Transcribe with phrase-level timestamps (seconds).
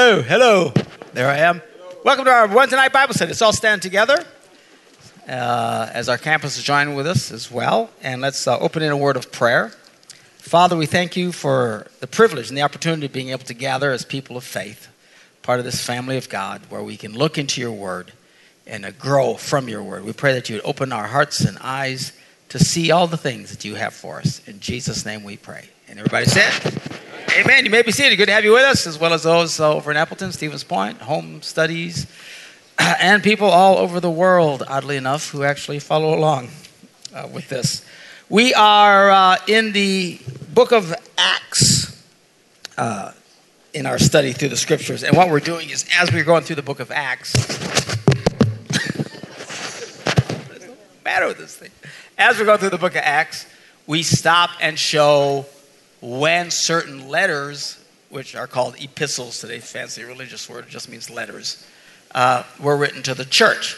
[0.00, 0.72] Hello, hello.
[1.12, 1.60] There I am.
[2.04, 3.30] Welcome to our Wednesday night Bible study.
[3.30, 4.24] Let's all stand together
[5.26, 7.90] uh, as our campus is joining with us as well.
[8.00, 9.70] And let's uh, open in a word of prayer.
[10.36, 13.90] Father, we thank you for the privilege and the opportunity of being able to gather
[13.90, 14.86] as people of faith,
[15.42, 18.12] part of this family of God, where we can look into your word
[18.68, 20.04] and uh, grow from your word.
[20.04, 22.12] We pray that you would open our hearts and eyes
[22.50, 24.46] to see all the things that you have for us.
[24.46, 25.70] In Jesus' name we pray.
[25.88, 26.52] And everybody said,
[27.38, 27.64] Amen.
[27.64, 28.16] You may be seated.
[28.16, 31.00] Good to have you with us, as well as those over in Appleton, Stevens Point,
[31.00, 32.06] home studies,
[32.78, 36.48] and people all over the world, oddly enough, who actually follow along
[37.14, 37.86] uh, with this.
[38.28, 40.20] We are uh, in the
[40.52, 42.04] book of Acts
[42.76, 43.12] uh,
[43.72, 45.02] in our study through the scriptures.
[45.02, 47.32] And what we're doing is, as we're going through the book of Acts,
[50.48, 51.70] there's no matter with this thing.
[52.18, 53.46] As we're going through the book of Acts,
[53.86, 55.46] we stop and show
[56.00, 61.66] when certain letters, which are called epistles today, fancy religious word, just means letters,
[62.14, 63.76] uh, were written to the church.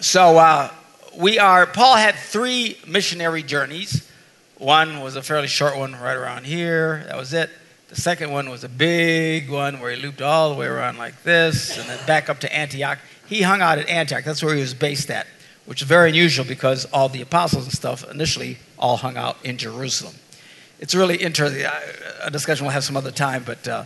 [0.00, 0.70] So uh,
[1.16, 4.08] we are, Paul had three missionary journeys.
[4.58, 7.50] One was a fairly short one right around here, that was it.
[7.88, 11.22] The second one was a big one where he looped all the way around like
[11.24, 12.98] this and then back up to Antioch.
[13.26, 15.26] He hung out at Antioch, that's where he was based at,
[15.66, 19.58] which is very unusual because all the apostles and stuff initially all hung out in
[19.58, 20.14] Jerusalem
[20.82, 21.64] it's really interesting.
[22.22, 23.84] A discussion we'll have some other time, but uh,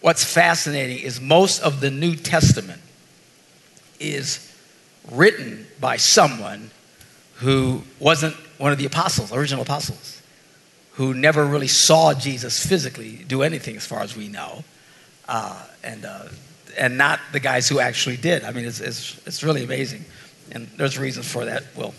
[0.00, 2.80] what's fascinating is most of the New Testament
[4.00, 4.50] is
[5.10, 6.70] written by someone
[7.36, 10.22] who wasn't one of the apostles, original apostles,
[10.92, 14.64] who never really saw Jesus physically do anything, as far as we know,
[15.28, 16.28] uh, and uh,
[16.78, 18.42] and not the guys who actually did.
[18.42, 20.06] I mean, it's, it's it's really amazing,
[20.50, 21.64] and there's reasons for that.
[21.76, 21.94] We'll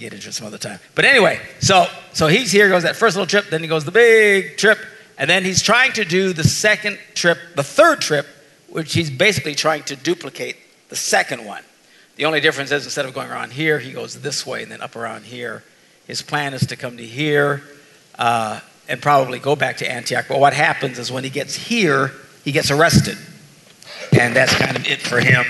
[0.00, 0.80] get into some other time.
[0.94, 3.92] But anyway, so so he's here, goes that first little trip, then he goes the
[3.92, 4.78] big trip,
[5.18, 8.26] and then he's trying to do the second trip, the third trip,
[8.68, 10.56] which he's basically trying to duplicate
[10.88, 11.62] the second one.
[12.16, 14.80] The only difference is instead of going around here, he goes this way and then
[14.80, 15.62] up around here.
[16.06, 17.62] His plan is to come to here
[18.18, 20.26] uh, and probably go back to Antioch.
[20.28, 22.12] But what happens is when he gets here,
[22.44, 23.16] he gets arrested.
[24.18, 25.44] And that's kind of it for him.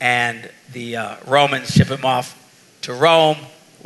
[0.00, 2.34] And the uh, Romans ship him off
[2.82, 3.36] to Rome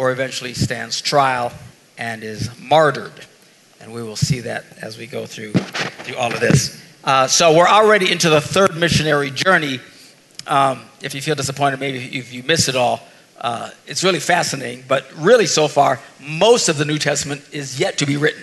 [0.00, 1.52] or eventually stands trial
[1.98, 3.12] and is martyred.
[3.82, 6.82] And we will see that as we go through, through all of this.
[7.04, 9.78] Uh, so we're already into the third missionary journey.
[10.46, 13.06] Um, if you feel disappointed, maybe if you miss it all,
[13.42, 14.84] uh, it's really fascinating.
[14.88, 18.42] But really, so far, most of the New Testament is yet to be written.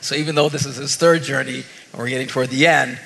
[0.00, 3.00] So even though this is his third journey and we're getting toward the end,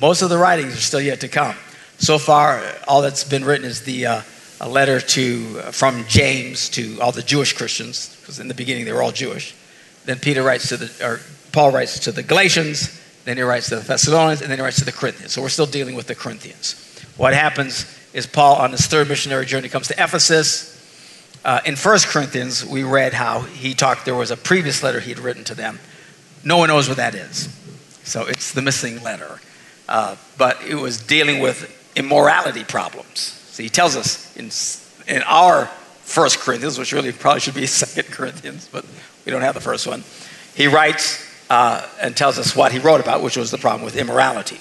[0.00, 1.56] most of the writings are still yet to come.
[1.98, 4.22] So far, all that's been written is the uh,
[4.62, 8.84] a letter to, uh, from James to all the Jewish Christians, because in the beginning
[8.84, 9.54] they were all Jewish.
[10.04, 13.76] Then Peter writes to the, or Paul writes to the Galatians, then he writes to
[13.76, 15.32] the Thessalonians, and then he writes to the Corinthians.
[15.32, 16.76] So we're still dealing with the Corinthians.
[17.16, 20.70] What happens is Paul, on his third missionary journey, comes to Ephesus.
[21.44, 25.10] Uh, in First Corinthians, we read how he talked, there was a previous letter he
[25.10, 25.80] had written to them.
[26.44, 27.48] No one knows what that is.
[28.04, 29.40] So it's the missing letter.
[29.88, 33.41] Uh, but it was dealing with immorality problems.
[33.52, 35.66] So he tells us in, in our
[36.04, 38.82] First Corinthians, which really probably should be Second Corinthians, but
[39.26, 40.04] we don't have the first one.
[40.54, 43.94] He writes uh, and tells us what he wrote about, which was the problem with
[43.94, 44.58] immorality.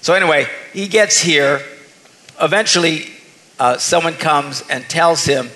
[0.00, 1.62] So anyway, he gets here.
[2.40, 3.12] Eventually,
[3.60, 5.48] uh, someone comes and tells him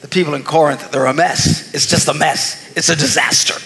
[0.00, 1.74] the people in Corinth they're a mess.
[1.74, 2.74] It's just a mess.
[2.74, 3.60] It's a disaster.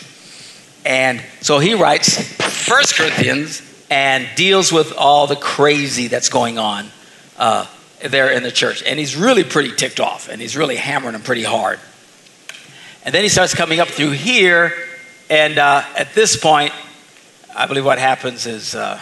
[0.85, 2.21] And so he writes
[2.67, 6.89] First Corinthians and deals with all the crazy that's going on
[7.39, 7.67] uh,
[8.03, 8.83] there in the church.
[8.83, 11.79] And he's really pretty ticked off and he's really hammering them pretty hard.
[13.05, 14.73] And then he starts coming up through here.
[15.31, 16.73] And uh, at this point,
[17.55, 19.01] I believe what happens is, uh,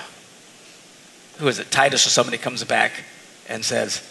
[1.38, 1.70] who is it?
[1.70, 2.92] Titus or somebody comes back
[3.48, 4.08] and says,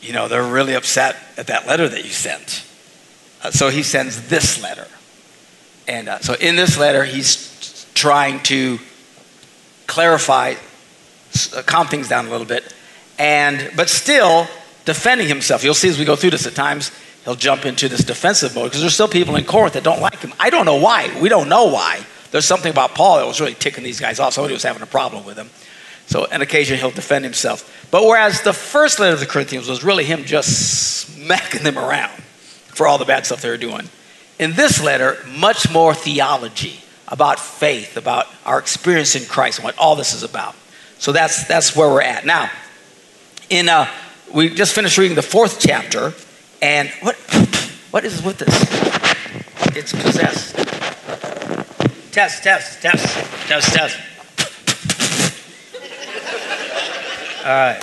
[0.00, 2.64] You know, they're really upset at that letter that you sent.
[3.42, 4.88] Uh, so he sends this letter.
[5.86, 8.78] And uh, so in this letter, he's trying to
[9.86, 10.54] clarify,
[11.66, 12.74] calm things down a little bit
[13.20, 14.48] and but still
[14.86, 15.62] defending himself.
[15.62, 16.90] You'll see as we go through this at times
[17.24, 20.18] he'll jump into this defensive mode because there's still people in Corinth that don't like
[20.20, 20.32] him.
[20.40, 21.20] I don't know why.
[21.20, 22.04] We don't know why.
[22.30, 24.32] There's something about Paul that was really ticking these guys off.
[24.32, 25.50] Somebody was having a problem with him.
[26.06, 27.88] So on occasion he'll defend himself.
[27.90, 32.22] But whereas the first letter of the Corinthians was really him just smacking them around
[32.68, 33.88] for all the bad stuff they were doing.
[34.38, 39.76] In this letter, much more theology about faith, about our experience in Christ, and what
[39.76, 40.54] all this is about.
[40.98, 42.24] So that's that's where we're at.
[42.24, 42.50] Now,
[43.50, 43.86] in uh,
[44.32, 46.14] we just finished reading the fourth chapter,
[46.62, 47.16] and what
[47.90, 49.76] what is with this?
[49.76, 50.56] It's possessed.
[52.12, 53.04] Test, test, test,
[53.46, 53.98] test, test.
[57.40, 57.82] All right.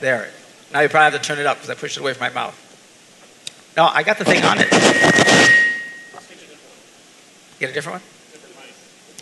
[0.00, 0.30] There.
[0.72, 2.30] Now you probably have to turn it up because I pushed it away from my
[2.30, 2.54] mouth.
[3.76, 4.70] No, I got the thing on it.
[7.58, 8.02] Get a different one?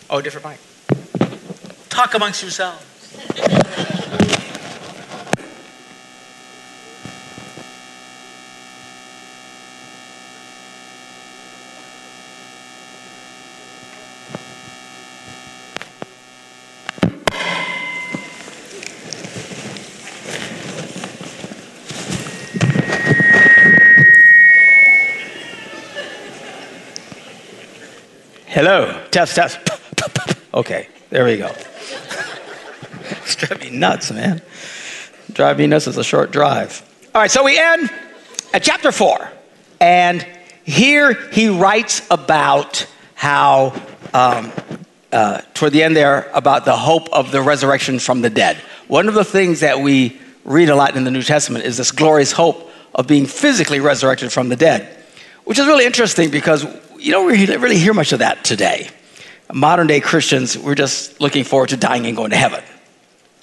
[0.09, 1.89] Oh, a different mic.
[1.89, 2.83] Talk amongst yourselves.
[28.57, 28.91] Hello.
[29.11, 29.59] Test, test.
[30.53, 31.51] Okay, there we go.
[33.31, 34.41] it's driving me nuts, man.
[35.33, 36.81] Drive me nuts is a short drive.
[37.13, 37.91] All right, so we end
[38.53, 39.29] at chapter four.
[39.81, 40.25] And
[40.63, 43.73] here he writes about how,
[44.13, 44.53] um,
[45.11, 48.55] uh, toward the end there, about the hope of the resurrection from the dead.
[48.87, 51.91] One of the things that we read a lot in the New Testament is this
[51.91, 55.03] glorious hope of being physically resurrected from the dead,
[55.43, 56.65] which is really interesting because
[56.97, 58.89] you don't really hear much of that today.
[59.53, 62.63] Modern day Christians, we're just looking forward to dying and going to heaven.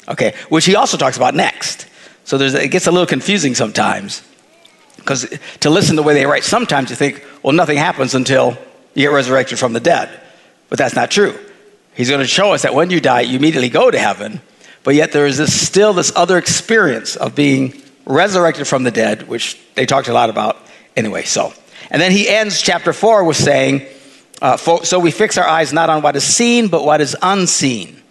[0.08, 1.86] Okay, which he also talks about next.
[2.24, 4.22] So it gets a little confusing sometimes
[4.96, 5.26] because
[5.60, 8.56] to listen the way they write, sometimes you think, well, nothing happens until
[8.94, 10.08] you get resurrected from the dead.
[10.70, 11.38] But that's not true.
[11.94, 14.40] He's going to show us that when you die, you immediately go to heaven,
[14.82, 19.28] but yet there is this, still this other experience of being resurrected from the dead,
[19.28, 20.56] which they talked a lot about
[20.96, 21.22] anyway.
[21.24, 21.52] So
[21.90, 23.86] and then he ends chapter 4 with saying,
[24.42, 28.02] uh, So we fix our eyes not on what is seen, but what is unseen.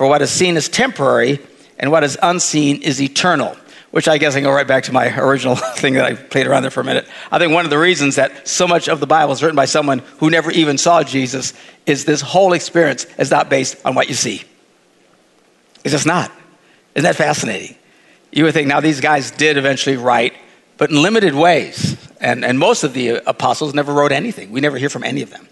[0.00, 1.40] For what is seen is temporary,
[1.78, 3.54] and what is unseen is eternal.
[3.90, 6.46] Which I guess I can go right back to my original thing that I played
[6.46, 7.06] around there for a minute.
[7.30, 9.66] I think one of the reasons that so much of the Bible is written by
[9.66, 11.52] someone who never even saw Jesus
[11.84, 14.42] is this whole experience is not based on what you see.
[15.84, 16.32] It's just not.
[16.94, 17.76] Isn't that fascinating?
[18.32, 20.32] You would think now these guys did eventually write,
[20.78, 21.98] but in limited ways.
[22.22, 24.50] And, and most of the apostles never wrote anything.
[24.50, 25.46] We never hear from any of them.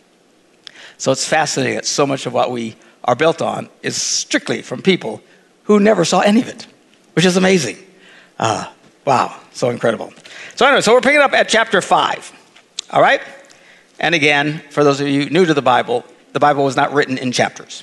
[0.96, 2.76] So it's fascinating that so much of what we
[3.08, 5.22] are built on is strictly from people
[5.62, 6.66] who never saw any of it,
[7.14, 7.78] which is amazing.
[8.38, 8.70] Uh,
[9.06, 10.12] wow, so incredible.
[10.56, 12.32] So, anyway, so we're picking up at chapter 5.
[12.90, 13.22] All right?
[13.98, 17.16] And again, for those of you new to the Bible, the Bible was not written
[17.16, 17.82] in chapters.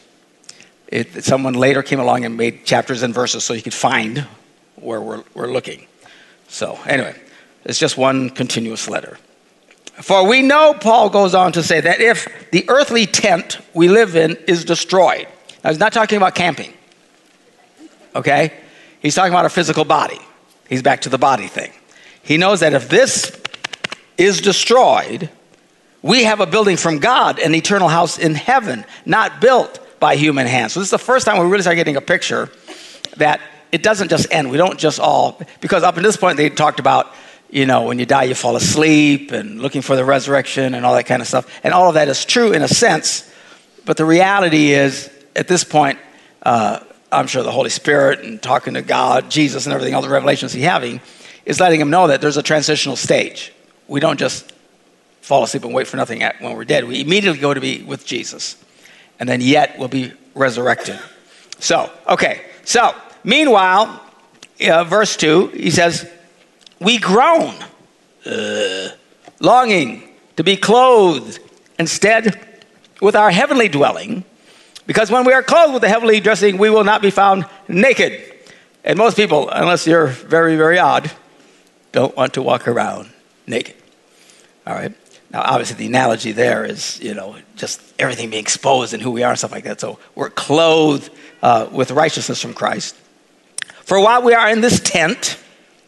[0.88, 4.27] It, someone later came along and made chapters and verses so you could find
[4.75, 5.88] where we're, we're looking.
[6.50, 7.16] So, anyway,
[7.63, 9.18] it's just one continuous letter.
[10.01, 14.15] For we know, Paul goes on to say, that if the earthly tent we live
[14.15, 15.27] in is destroyed,
[15.63, 16.74] now he's not talking about camping,
[18.13, 18.53] okay?
[19.00, 20.19] He's talking about our physical body.
[20.68, 21.71] He's back to the body thing.
[22.24, 23.39] He knows that if this
[24.18, 25.30] is destroyed,
[26.01, 30.46] we have a building from God, an eternal house in heaven, not built by human
[30.46, 30.74] hands.
[30.74, 32.51] So this is the first time we really start getting a picture
[33.17, 33.39] that
[33.72, 34.51] it doesn't just end.
[34.51, 37.13] We don't just all, because up to this point they talked about
[37.49, 40.95] you know, when you die, you fall asleep and looking for the resurrection and all
[40.95, 41.49] that kind of stuff.
[41.63, 43.31] And all of that is true in a sense,
[43.85, 45.99] but the reality is, at this point,
[46.41, 46.79] uh,
[47.11, 50.53] I'm sure the Holy Spirit and talking to God, Jesus, and everything, all the revelations
[50.53, 51.01] he's having,
[51.45, 53.53] is letting him know that there's a transitional stage.
[53.87, 54.51] We don't just
[55.21, 56.85] fall asleep and wait for nothing when we're dead.
[56.85, 58.63] We immediately go to be with Jesus,
[59.19, 60.99] and then yet we'll be resurrected.
[61.59, 64.01] So, okay, so meanwhile,
[64.67, 66.09] uh, verse 2, he says,
[66.86, 67.56] we groan,
[68.27, 68.89] uh,
[69.39, 71.39] longing to be clothed
[71.80, 72.63] instead
[73.01, 74.24] with our heavenly dwelling,
[74.86, 78.22] because when we are clothed with the heavenly dressing, we will not be found naked.
[78.84, 81.12] And most people, unless you're very, very odd,
[81.92, 83.10] don't want to walk around
[83.48, 83.75] naked.
[84.68, 84.94] All right?
[85.32, 89.24] Now, obviously, the analogy there is, you know, just everything being exposed and who we
[89.24, 89.82] are and stuff like that.
[89.82, 91.10] So we're clothed
[91.42, 92.96] uh, with righteousness from Christ.
[93.86, 95.39] For while we are in this tent,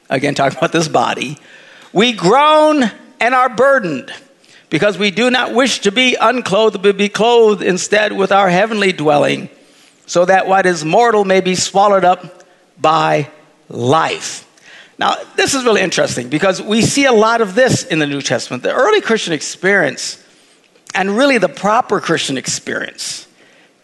[0.10, 1.38] again, talking about this body,
[1.94, 2.84] we groan
[3.20, 4.14] and are burdened
[4.70, 8.92] because we do not wish to be unclothed, but be clothed instead with our heavenly
[8.92, 9.50] dwelling,
[10.06, 12.44] so that what is mortal may be swallowed up
[12.80, 13.30] by
[13.70, 14.44] life.
[15.00, 18.22] Now, this is really interesting because we see a lot of this in the New
[18.22, 18.64] Testament.
[18.64, 20.24] The early Christian experience,
[20.96, 23.28] and really the proper Christian experience,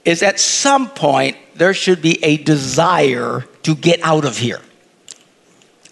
[0.05, 4.59] is at some point there should be a desire to get out of here.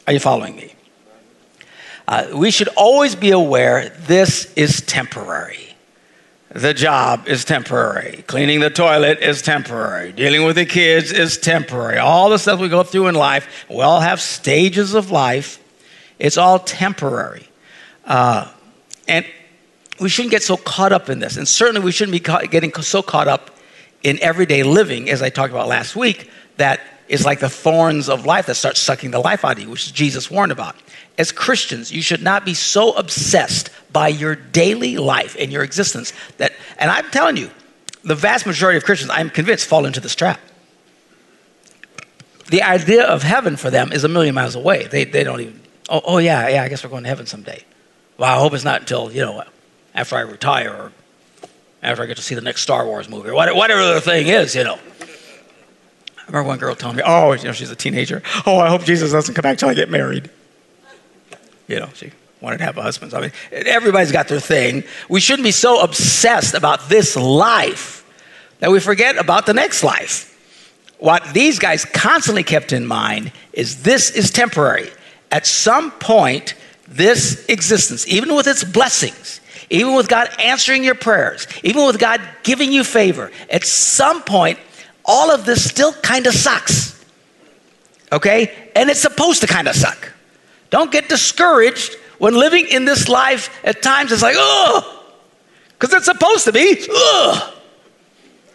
[0.08, 0.74] Are you following me?
[2.08, 5.68] Uh, we should always be aware this is temporary.
[6.50, 8.24] The job is temporary.
[8.28, 10.12] Cleaning the toilet is temporary.
[10.12, 11.98] Dealing with the kids is temporary.
[11.98, 15.64] All the stuff we go through in life, we all have stages of life.
[16.20, 17.48] It's all temporary.
[18.04, 18.52] Uh,
[19.08, 19.26] and
[20.00, 21.38] we shouldn't get so caught up in this.
[21.38, 23.52] And certainly we shouldn't be getting so caught up
[24.04, 26.82] in everyday living, as I talked about last week, that
[27.12, 29.94] is like the thorns of life that start sucking the life out of you, which
[29.94, 30.78] Jesus warned about.
[31.18, 36.14] As Christians, you should not be so obsessed by your daily life and your existence
[36.38, 37.52] that, and I'm telling you,
[38.06, 40.40] the vast majority of Christians, I'm convinced, fall into this trap.
[42.50, 44.88] The idea of heaven for them is a million miles away.
[44.88, 47.66] They, they don't even, oh, oh, yeah, yeah, I guess we're going to heaven someday.
[48.18, 49.44] Well, I hope it's not until, you know,
[49.94, 50.92] after I retire or
[51.84, 54.56] after I get to see the next Star Wars movie or whatever the thing is,
[54.56, 54.80] you know.
[56.32, 58.24] I remember one girl telling me, oh, you know, she's a teenager.
[58.46, 60.30] Oh, I hope Jesus doesn't come back till I get married.
[61.68, 63.12] You know, she wanted to have a husband.
[63.12, 64.86] So, I mean, everybody's got their thing.
[65.10, 68.06] We shouldn't be so obsessed about this life
[68.60, 70.30] that we forget about the next life.
[71.00, 74.90] What these guys constantly kept in mind is this is temporary.
[75.32, 76.54] At some point,
[76.88, 82.22] this existence, even with its blessings, even with God answering your prayers, even with God
[82.44, 84.60] giving you favor, at some point,
[85.06, 87.04] all of this still kind of sucks.
[88.12, 88.52] Okay?
[88.76, 90.12] And it's supposed to kind of suck.
[90.70, 95.04] Don't get discouraged when living in this life at times it's like, oh,
[95.72, 97.54] because it's supposed to be, ugh.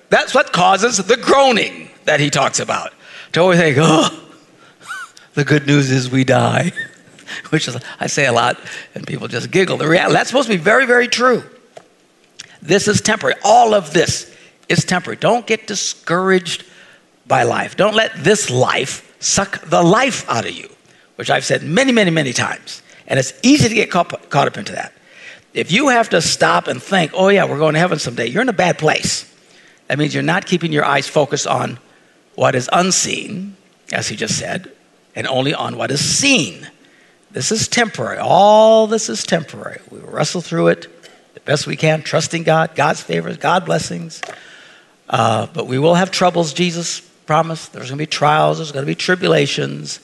[0.09, 2.93] That's what causes the groaning that he talks about.
[3.33, 4.23] To always think, oh,
[5.35, 6.73] the good news is we die,
[7.50, 8.59] which is, I say a lot,
[8.95, 9.76] and people just giggle.
[9.76, 11.43] The reality, that's supposed to be very, very true.
[12.62, 13.38] This is temporary.
[13.45, 14.35] All of this
[14.69, 15.17] is temporary.
[15.17, 16.65] Don't get discouraged
[17.27, 17.77] by life.
[17.77, 20.69] Don't let this life suck the life out of you,
[21.17, 22.83] which I've said many, many, many times.
[23.07, 24.93] And it's easy to get caught, caught up into that.
[25.55, 28.43] If you have to stop and think, oh, yeah, we're going to heaven someday, you're
[28.43, 29.33] in a bad place.
[29.89, 31.79] That means you're not keeping your eyes focused on
[32.35, 33.57] what is unseen,
[33.93, 34.71] as he just said,
[35.15, 36.69] and only on what is seen.
[37.31, 38.19] This is temporary.
[38.19, 39.81] All this is temporary.
[39.91, 40.89] We wrestle through it
[41.35, 44.21] the best we can, trusting God, God's favors, God blessings.
[45.09, 47.73] Uh, but we will have troubles, Jesus promised.
[47.73, 50.01] There's going to be trials, there's going to be tribulations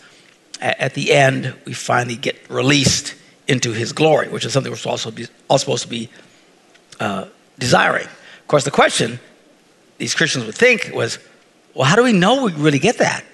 [0.63, 3.17] at the end, we finally get released
[3.49, 6.09] into his glory, which is something we're also, be, all supposed to be
[7.01, 7.27] uh,
[7.59, 8.07] desiring.
[8.07, 9.19] Of course, the question
[9.99, 11.19] these Christians would think was,
[11.75, 13.25] well, how do we know we really get that?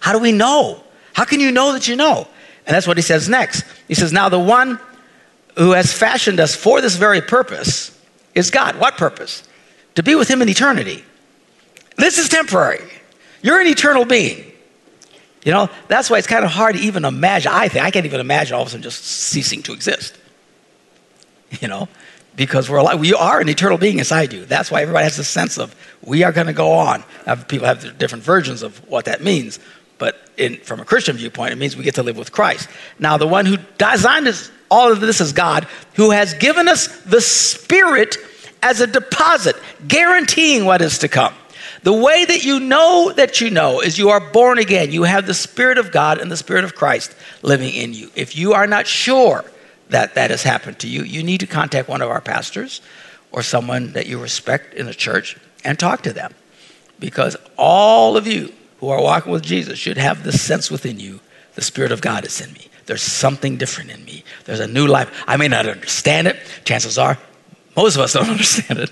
[0.00, 0.82] How do we know?
[1.12, 2.26] How can you know that you know?
[2.66, 3.64] And that's what he says next.
[3.86, 4.80] He says, Now the one
[5.56, 7.96] who has fashioned us for this very purpose
[8.34, 8.78] is God.
[8.78, 9.42] What purpose?
[9.96, 11.04] To be with him in eternity.
[11.96, 12.84] This is temporary.
[13.42, 14.52] You're an eternal being.
[15.44, 17.52] You know, that's why it's kind of hard to even imagine.
[17.52, 20.18] I think I can't even imagine all of a sudden just ceasing to exist.
[21.60, 21.88] You know,
[22.34, 23.00] because we're alive.
[23.00, 24.44] We are an eternal being inside you.
[24.44, 27.04] That's why everybody has a sense of we are going to go on.
[27.48, 29.58] People have different versions of what that means,
[29.98, 32.68] but in, from a Christian viewpoint, it means we get to live with Christ.
[32.98, 36.88] Now, the one who designed this, all of this is God, who has given us
[37.04, 38.16] the Spirit
[38.62, 41.34] as a deposit, guaranteeing what is to come.
[41.82, 44.90] The way that you know that you know is you are born again.
[44.90, 48.10] You have the Spirit of God and the Spirit of Christ living in you.
[48.14, 49.44] If you are not sure
[49.90, 52.80] that that has happened to you, you need to contact one of our pastors
[53.30, 56.34] or someone that you respect in the church and talk to them.
[56.98, 61.20] Because all of you who are walking with Jesus should have this sense within you
[61.54, 62.68] the Spirit of God is in me.
[62.86, 64.24] There's something different in me.
[64.44, 65.24] There's a new life.
[65.26, 66.36] I may not understand it.
[66.64, 67.18] Chances are
[67.76, 68.90] most of us don't understand it.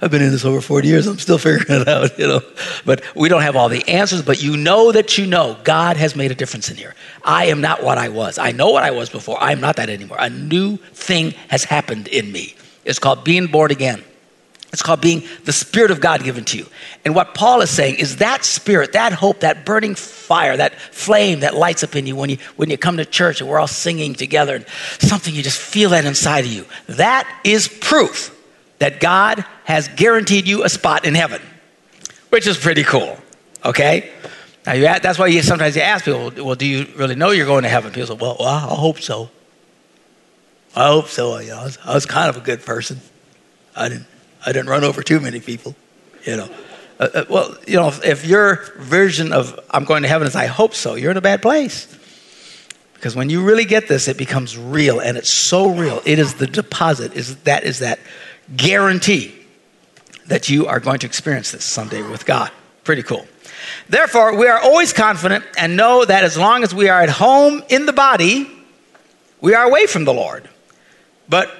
[0.00, 1.06] I've been in this over 40 years.
[1.06, 2.40] I'm still figuring it out, you know.
[2.84, 6.14] But we don't have all the answers, but you know that you know God has
[6.14, 6.94] made a difference in here.
[7.24, 8.38] I am not what I was.
[8.38, 9.42] I know what I was before.
[9.42, 10.18] I am not that anymore.
[10.20, 12.54] A new thing has happened in me.
[12.84, 14.04] It's called being born again.
[14.74, 16.66] It's called being the Spirit of God given to you.
[17.04, 21.40] And what Paul is saying is that spirit, that hope, that burning fire, that flame
[21.40, 23.68] that lights up in you when you, when you come to church and we're all
[23.68, 24.66] singing together and
[24.98, 26.66] something you just feel that inside of you.
[26.88, 28.36] That is proof
[28.80, 31.40] that God has guaranteed you a spot in heaven,
[32.30, 33.16] which is pretty cool.
[33.64, 34.10] Okay?
[34.66, 37.46] Now, you, that's why you, sometimes you ask people, well, do you really know you're
[37.46, 37.92] going to heaven?
[37.92, 39.30] People say, well, well I hope so.
[40.74, 41.34] I hope so.
[41.34, 43.00] I was, I was kind of a good person.
[43.76, 44.08] I didn't
[44.44, 45.74] I didn't run over too many people,
[46.24, 46.48] you know.
[46.98, 50.36] Uh, uh, well, you know, if, if your version of I'm going to heaven is
[50.36, 51.88] I hope so, you're in a bad place.
[52.94, 56.00] Because when you really get this, it becomes real, and it's so real.
[56.06, 57.14] It is the deposit.
[57.14, 57.98] Is that is that
[58.56, 59.34] guarantee
[60.26, 62.50] that you are going to experience this someday with God?
[62.84, 63.26] Pretty cool.
[63.88, 67.62] Therefore, we are always confident and know that as long as we are at home
[67.68, 68.50] in the body,
[69.40, 70.48] we are away from the Lord.
[71.28, 71.50] But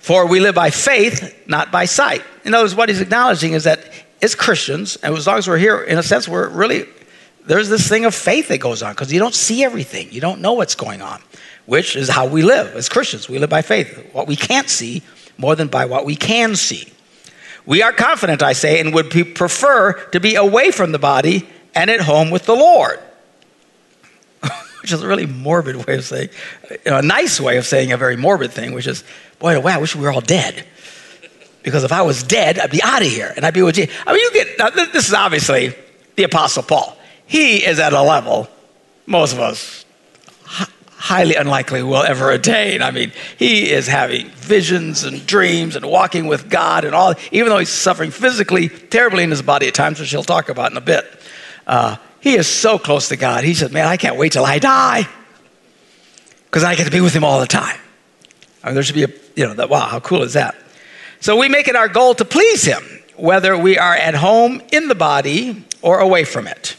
[0.00, 2.24] for we live by faith, not by sight.
[2.44, 3.92] In other words, what he's acknowledging is that
[4.22, 6.86] as Christians, and as long as we're here, in a sense, we're really,
[7.46, 10.10] there's this thing of faith that goes on because you don't see everything.
[10.10, 11.22] You don't know what's going on,
[11.66, 13.28] which is how we live as Christians.
[13.28, 14.10] We live by faith.
[14.12, 15.02] What we can't see
[15.36, 16.92] more than by what we can see.
[17.66, 21.90] We are confident, I say, and would prefer to be away from the body and
[21.90, 22.98] at home with the Lord.
[24.82, 26.30] Which is a really morbid way of saying,
[26.70, 29.04] you know, a nice way of saying a very morbid thing, which is,
[29.38, 30.66] boy, wow, I wish we were all dead.
[31.62, 33.94] Because if I was dead, I'd be out of here and I'd be with Jesus.
[34.06, 35.74] I mean, you get, now, this is obviously
[36.16, 36.96] the Apostle Paul.
[37.26, 38.48] He is at a level
[39.06, 39.84] most of us
[41.00, 42.82] highly unlikely will ever attain.
[42.82, 47.48] I mean, he is having visions and dreams and walking with God and all, even
[47.48, 50.76] though he's suffering physically terribly in his body at times, which he'll talk about in
[50.76, 51.06] a bit.
[51.66, 53.44] Uh, he is so close to God.
[53.44, 55.08] He says, Man, I can't wait till I die
[56.46, 57.78] because I get to be with him all the time.
[58.62, 60.54] I mean, there should be a, you know, that, wow, how cool is that?
[61.20, 62.82] So we make it our goal to please him,
[63.16, 66.76] whether we are at home in the body or away from it.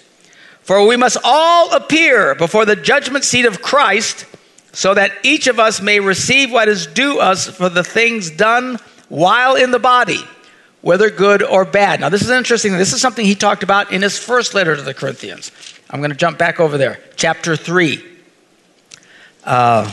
[0.61, 4.25] For we must all appear before the judgment seat of Christ,
[4.73, 8.77] so that each of us may receive what is due us for the things done
[9.09, 10.23] while in the body,
[10.81, 11.99] whether good or bad.
[11.99, 12.73] Now, this is interesting.
[12.77, 15.51] This is something he talked about in his first letter to the Corinthians.
[15.89, 16.99] I'm going to jump back over there.
[17.15, 18.03] Chapter 3.
[19.43, 19.91] Uh,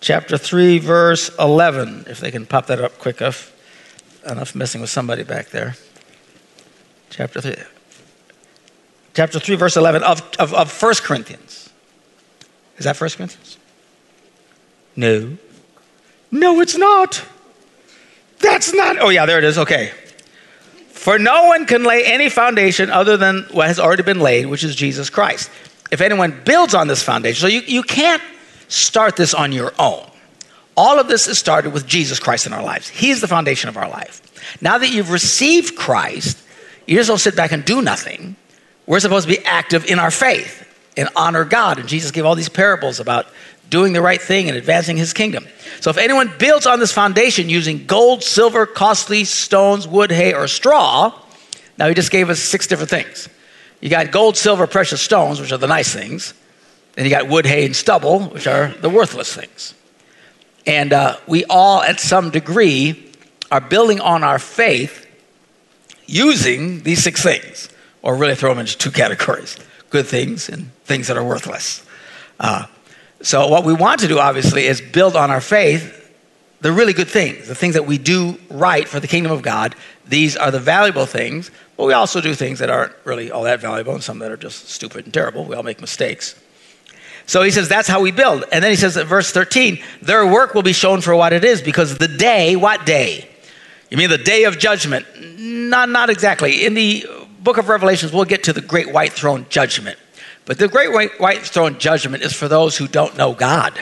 [0.00, 2.04] chapter 3, verse 11.
[2.08, 3.52] If they can pop that up quick enough.
[4.26, 5.76] Enough messing with somebody back there.
[7.10, 7.54] Chapter 3
[9.16, 11.70] chapter 3, verse 11 of, of, of 1 Corinthians.
[12.76, 13.56] Is that 1 Corinthians?
[14.94, 15.38] No.
[16.30, 17.24] No, it's not.
[18.38, 18.98] That's not.
[19.00, 19.58] Oh, yeah, there it is.
[19.58, 19.92] Okay.
[20.88, 24.64] For no one can lay any foundation other than what has already been laid, which
[24.64, 25.50] is Jesus Christ.
[25.90, 28.22] If anyone builds on this foundation, so you, you can't
[28.68, 30.04] start this on your own.
[30.76, 32.88] All of this is started with Jesus Christ in our lives.
[32.88, 34.20] He's the foundation of our life.
[34.60, 36.38] Now that you've received Christ,
[36.86, 38.36] you just don't sit back and do nothing.
[38.86, 41.78] We're supposed to be active in our faith and honor God.
[41.78, 43.26] And Jesus gave all these parables about
[43.70, 45.46] doing the right thing and advancing his kingdom.
[45.80, 50.48] So if anyone builds on this foundation using gold, silver, costly stones, wood, hay, or
[50.48, 51.12] straw,
[51.78, 53.28] now he just gave us six different things.
[53.80, 56.34] You got gold, silver, precious stones, which are the nice things.
[56.94, 59.74] Then you got wood, hay, and stubble, which are the worthless things.
[60.66, 63.12] And uh, we all, at some degree,
[63.50, 65.06] are building on our faith
[66.06, 67.68] using these six things
[68.02, 69.56] or really throw them into two categories
[69.88, 71.86] good things and things that are worthless.
[72.40, 72.66] Uh,
[73.22, 76.02] so, what we want to do, obviously, is build on our faith
[76.60, 79.74] the really good things, the things that we do right for the kingdom of God.
[80.06, 83.60] These are the valuable things, but we also do things that aren't really all that
[83.60, 85.44] valuable and some that are just stupid and terrible.
[85.44, 86.34] We all make mistakes.
[87.26, 88.44] So he says that's how we build.
[88.52, 91.44] And then he says at verse 13, their work will be shown for what it
[91.44, 93.28] is because the day, what day?
[93.90, 95.06] You mean the day of judgment?
[95.38, 96.64] Not, not exactly.
[96.64, 97.04] In the
[97.40, 99.98] book of Revelations, we'll get to the great white throne judgment.
[100.46, 103.78] But the great white, white throne judgment is for those who don't know God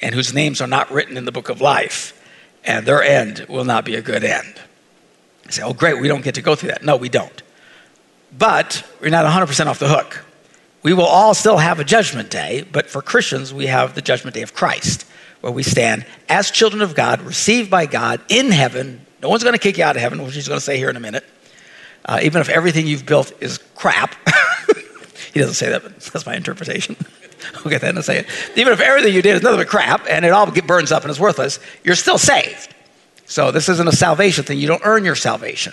[0.00, 2.14] and whose names are not written in the book of life,
[2.64, 4.60] and their end will not be a good end.
[5.46, 6.84] You say, oh, great, we don't get to go through that.
[6.84, 7.42] No, we don't.
[8.36, 10.24] But we're not 100% off the hook.
[10.82, 14.34] We will all still have a judgment day, but for Christians, we have the judgment
[14.34, 15.06] day of Christ,
[15.40, 19.04] where we stand as children of God, received by God in heaven.
[19.22, 20.90] No one's going to kick you out of heaven, which he's going to say here
[20.90, 21.24] in a minute
[22.08, 24.14] uh, even if everything you've built is crap.
[25.32, 26.96] he doesn't say that, but that's my interpretation.
[27.64, 28.26] we'll get that in a second.
[28.56, 31.10] Even if everything you did is nothing but crap and it all burns up and
[31.10, 32.74] is worthless, you're still saved.
[33.26, 34.58] So this isn't a salvation thing.
[34.58, 35.72] You don't earn your salvation.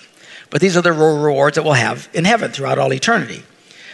[0.50, 3.44] But these are the rewards that we'll have in heaven throughout all eternity.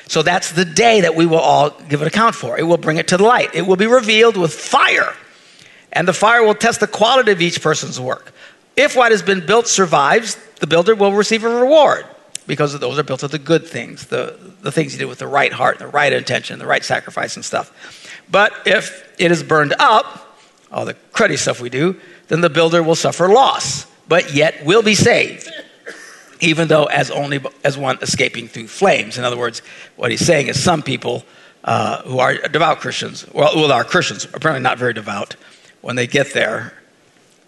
[0.07, 2.59] So that's the day that we will all give an account for.
[2.59, 3.55] It will bring it to the light.
[3.55, 5.15] It will be revealed with fire.
[5.93, 8.33] And the fire will test the quality of each person's work.
[8.75, 12.05] If what has been built survives, the builder will receive a reward
[12.51, 15.25] because those are built of the good things, the, the things you did with the
[15.25, 18.11] right heart, the right intention, the right sacrifice and stuff.
[18.29, 20.37] But if it is burned up,
[20.69, 21.95] all the cruddy stuff we do,
[22.27, 25.49] then the builder will suffer loss, but yet will be saved,
[26.41, 29.17] even though as only as one escaping through flames.
[29.17, 29.61] In other words,
[29.95, 31.23] what he's saying is some people
[31.63, 35.37] uh, who are devout Christians, well, well, are Christians, apparently not very devout,
[35.79, 36.73] when they get there,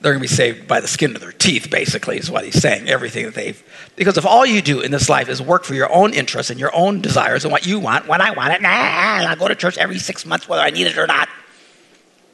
[0.04, 2.62] they're going to be saved by the skin of their teeth, basically, is what he's
[2.62, 2.89] saying.
[2.89, 3.63] Everything that they've.
[3.96, 6.60] Because if all you do in this life is work for your own interests and
[6.60, 9.56] your own desires and what you want, when I want it, nah, I go to
[9.56, 11.30] church every six months, whether I need it or not.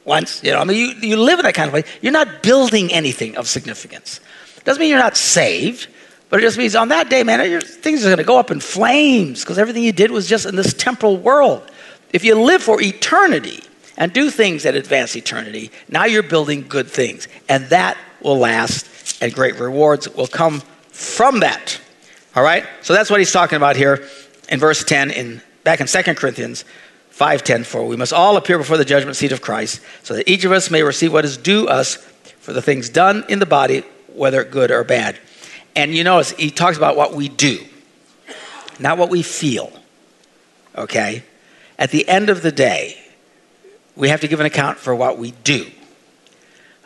[0.04, 1.84] Once, you know, I mean, you, you live in that kind of way.
[2.02, 4.18] You're not building anything of significance.
[4.64, 5.86] Doesn't mean you're not saved,
[6.28, 8.50] but it just means on that day, man, your, things are going to go up
[8.50, 11.70] in flames because everything you did was just in this temporal world.
[12.12, 13.62] If you live for eternity,
[14.00, 15.70] and do things that advance eternity.
[15.88, 21.40] Now you're building good things, and that will last, and great rewards will come from
[21.40, 21.78] that.
[22.34, 22.64] All right?
[22.82, 24.08] So that's what he's talking about here
[24.48, 26.64] in verse 10 in back in 2 Corinthians
[27.10, 30.44] 5:10 for we must all appear before the judgment seat of Christ so that each
[30.44, 31.98] of us may receive what is due us
[32.40, 33.84] for the things done in the body
[34.14, 35.18] whether good or bad.
[35.76, 37.58] And you notice he talks about what we do,
[38.78, 39.72] not what we feel.
[40.76, 41.22] okay,
[41.78, 42.99] at the end of the day,
[43.96, 45.66] we have to give an account for what we do.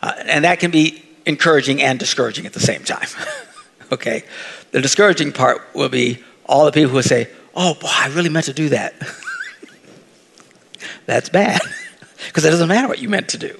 [0.01, 3.07] Uh, and that can be encouraging and discouraging at the same time.
[3.91, 4.23] okay?
[4.71, 8.45] The discouraging part will be all the people who say, oh, boy, I really meant
[8.45, 8.93] to do that.
[11.05, 11.61] That's bad,
[12.27, 13.57] because it doesn't matter what you meant to do.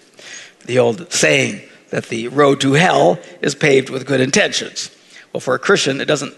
[0.66, 4.96] The old saying that the road to hell is paved with good intentions.
[5.32, 6.34] Well, for a Christian, it doesn't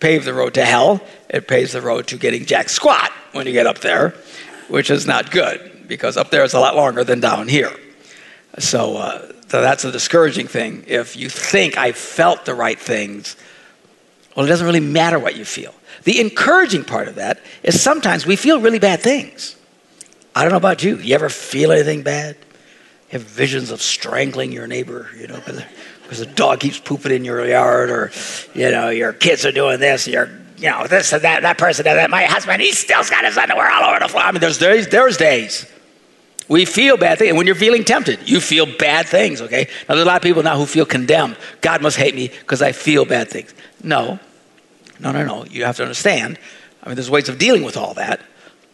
[0.00, 3.52] pave the road to hell, it paves the road to getting jack squat when you
[3.52, 4.14] get up there,
[4.68, 7.70] which is not good, because up there is a lot longer than down here.
[8.58, 10.84] So, uh, so that's a discouraging thing.
[10.86, 13.36] If you think I felt the right things,
[14.34, 15.74] well, it doesn't really matter what you feel.
[16.04, 19.54] The encouraging part of that is sometimes we feel really bad things.
[20.34, 20.96] I don't know about you.
[20.96, 22.36] You ever feel anything bad?
[23.10, 27.22] You have visions of strangling your neighbor, you know, because the dog keeps pooping in
[27.22, 28.10] your yard, or
[28.54, 31.84] you know, your kids are doing this, your you know, this and that, that person
[31.84, 32.08] does that.
[32.08, 34.22] My husband, he still's got his underwear all over the floor.
[34.22, 35.70] I mean, there's days, there's days.
[36.48, 37.28] We feel bad things.
[37.30, 39.68] And when you're feeling tempted, you feel bad things, okay?
[39.88, 41.36] Now, there's a lot of people now who feel condemned.
[41.60, 43.54] God must hate me because I feel bad things.
[43.82, 44.18] No,
[44.98, 45.44] no, no, no.
[45.46, 46.38] You have to understand.
[46.82, 48.20] I mean, there's ways of dealing with all that.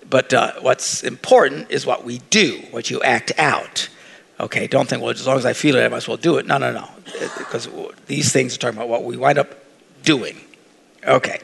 [0.09, 3.88] But uh, what's important is what we do, what you act out.
[4.40, 6.38] Okay, don't think, well, as long as I feel it, I might as well do
[6.38, 6.46] it.
[6.46, 6.88] No, no, no.
[7.38, 7.68] Because
[8.07, 9.54] these things are talking about what we wind up
[10.02, 10.40] doing.
[11.04, 11.40] Okay.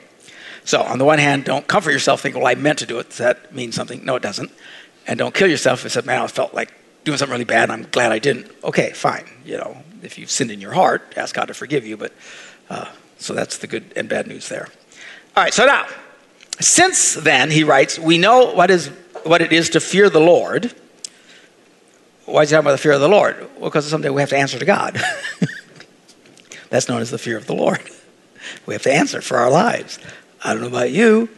[0.65, 3.11] So, on the one hand, don't comfort yourself thinking, well, I meant to do it.
[3.11, 4.05] Does that mean something?
[4.05, 4.51] No, it doesn't.
[5.07, 6.73] And don't kill yourself and say, man, I felt like
[7.05, 7.71] doing something really bad.
[7.71, 8.51] I'm glad I didn't.
[8.65, 9.25] Okay, fine.
[9.45, 11.97] You know, if you've sinned in your heart, ask God to forgive you.
[11.97, 12.13] But
[12.71, 12.87] uh,
[13.19, 14.69] so that's the good and bad news there.
[15.37, 15.87] All right, so now,
[16.61, 18.89] since then, he writes, we know what, is,
[19.25, 20.73] what it is to fear the Lord.
[22.25, 23.37] Why is he talking about the fear of the Lord?
[23.59, 24.99] Well, because someday we have to answer to God.
[26.71, 27.81] That's known as the fear of the Lord.
[28.67, 29.99] We have to answer for our lives.
[30.43, 31.31] I don't know about you.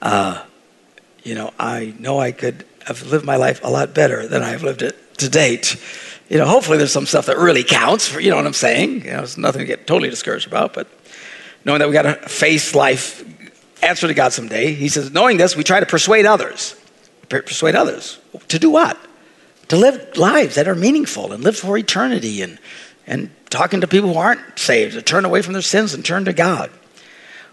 [0.00, 0.44] Uh,
[1.30, 4.64] you know, I know I could have lived my life a lot better than I've
[4.64, 5.76] lived it to date.
[6.28, 8.08] You know, hopefully there's some stuff that really counts.
[8.08, 9.04] For, you know what I'm saying?
[9.04, 10.88] You know, it's nothing to get totally discouraged about, but
[11.64, 13.22] knowing that we got to face life,
[13.80, 14.72] answer to God someday.
[14.72, 16.74] He says, knowing this, we try to persuade others.
[17.28, 18.98] Persuade others to do what?
[19.68, 22.58] To live lives that are meaningful and live for eternity and
[23.06, 26.24] and talking to people who aren't saved to turn away from their sins and turn
[26.24, 26.72] to God.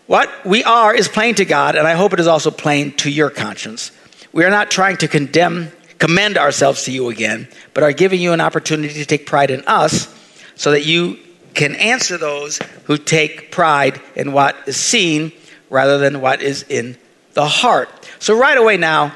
[0.07, 3.11] What we are is plain to God, and I hope it is also plain to
[3.11, 3.91] your conscience.
[4.31, 8.31] We are not trying to condemn, commend ourselves to you again, but are giving you
[8.31, 10.07] an opportunity to take pride in us
[10.55, 11.19] so that you
[11.53, 15.33] can answer those who take pride in what is seen
[15.69, 16.97] rather than what is in
[17.33, 17.89] the heart.
[18.19, 19.13] So, right away now,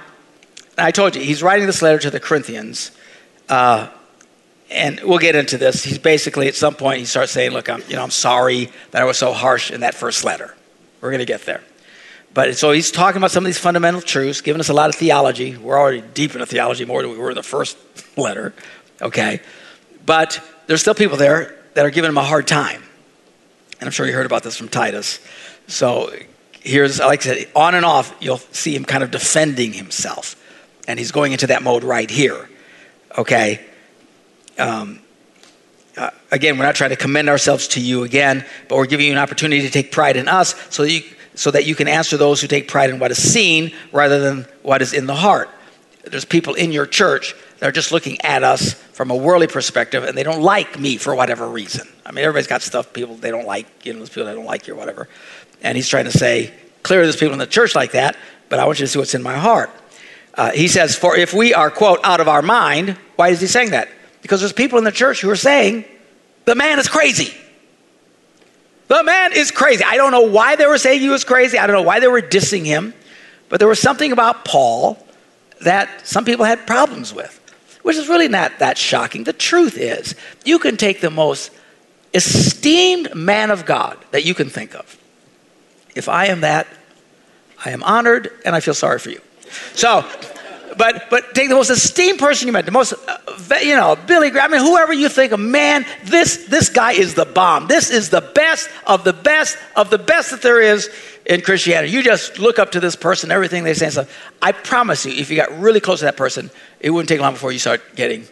[0.77, 2.91] I told you, he's writing this letter to the Corinthians.
[3.47, 3.87] Uh,
[4.69, 5.83] and we'll get into this.
[5.83, 9.01] He's basically, at some point, he starts saying, Look, I'm, you know, I'm sorry that
[9.01, 10.55] I was so harsh in that first letter.
[11.01, 11.61] We're going to get there.
[12.33, 14.95] But so he's talking about some of these fundamental truths, giving us a lot of
[14.95, 15.57] theology.
[15.57, 17.77] We're already deep into theology more than we were in the first
[18.17, 18.53] letter,
[19.01, 19.41] okay?
[20.05, 22.83] But there's still people there that are giving him a hard time.
[23.79, 25.19] And I'm sure you heard about this from Titus.
[25.67, 26.13] So
[26.61, 30.35] here's, like I said, on and off, you'll see him kind of defending himself.
[30.87, 32.49] And he's going into that mode right here,
[33.17, 33.59] okay?
[34.57, 35.01] Um,
[35.97, 39.11] uh, again, we're not trying to commend ourselves to you again, but we're giving you
[39.11, 41.01] an opportunity to take pride in us so that you,
[41.35, 44.45] so that you can answer those who take pride in what is seen rather than
[44.61, 45.49] what is in the heart.
[46.05, 50.03] There's people in your church that are just looking at us from a worldly perspective
[50.03, 51.87] and they don't like me for whatever reason.
[52.05, 54.45] I mean, everybody's got stuff people they don't like, you know, there's people that don't
[54.45, 55.07] like you or whatever.
[55.61, 58.17] And he's trying to say, clearly there's people in the church like that,
[58.49, 59.69] but I want you to see what's in my heart.
[60.33, 63.47] Uh, he says, For if we are, quote, out of our mind, why is he
[63.47, 63.89] saying that?
[64.21, 65.85] Because there's people in the church who are saying,
[66.45, 67.33] the man is crazy.
[68.87, 69.83] The man is crazy.
[69.83, 71.57] I don't know why they were saying he was crazy.
[71.57, 72.93] I don't know why they were dissing him.
[73.49, 75.05] But there was something about Paul
[75.61, 77.39] that some people had problems with,
[77.83, 79.23] which is really not that shocking.
[79.23, 81.51] The truth is, you can take the most
[82.13, 84.97] esteemed man of God that you can think of.
[85.95, 86.67] If I am that,
[87.63, 89.21] I am honored and I feel sorry for you.
[89.73, 90.09] So,
[90.77, 93.17] but but take the most esteemed person you met, the most, uh,
[93.61, 97.13] you know, Billy Graham, I mean, whoever you think of, man, this this guy is
[97.13, 97.67] the bomb.
[97.67, 100.89] This is the best of the best of the best that there is
[101.25, 101.91] in Christianity.
[101.91, 104.31] You just look up to this person, everything they say and stuff.
[104.41, 107.33] I promise you, if you got really close to that person, it wouldn't take long
[107.33, 108.25] before you start getting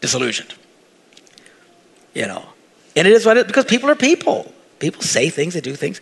[0.00, 0.54] disillusioned.
[2.14, 2.44] You know,
[2.96, 4.52] and it is what it because people are people.
[4.78, 6.00] People say things, they do things.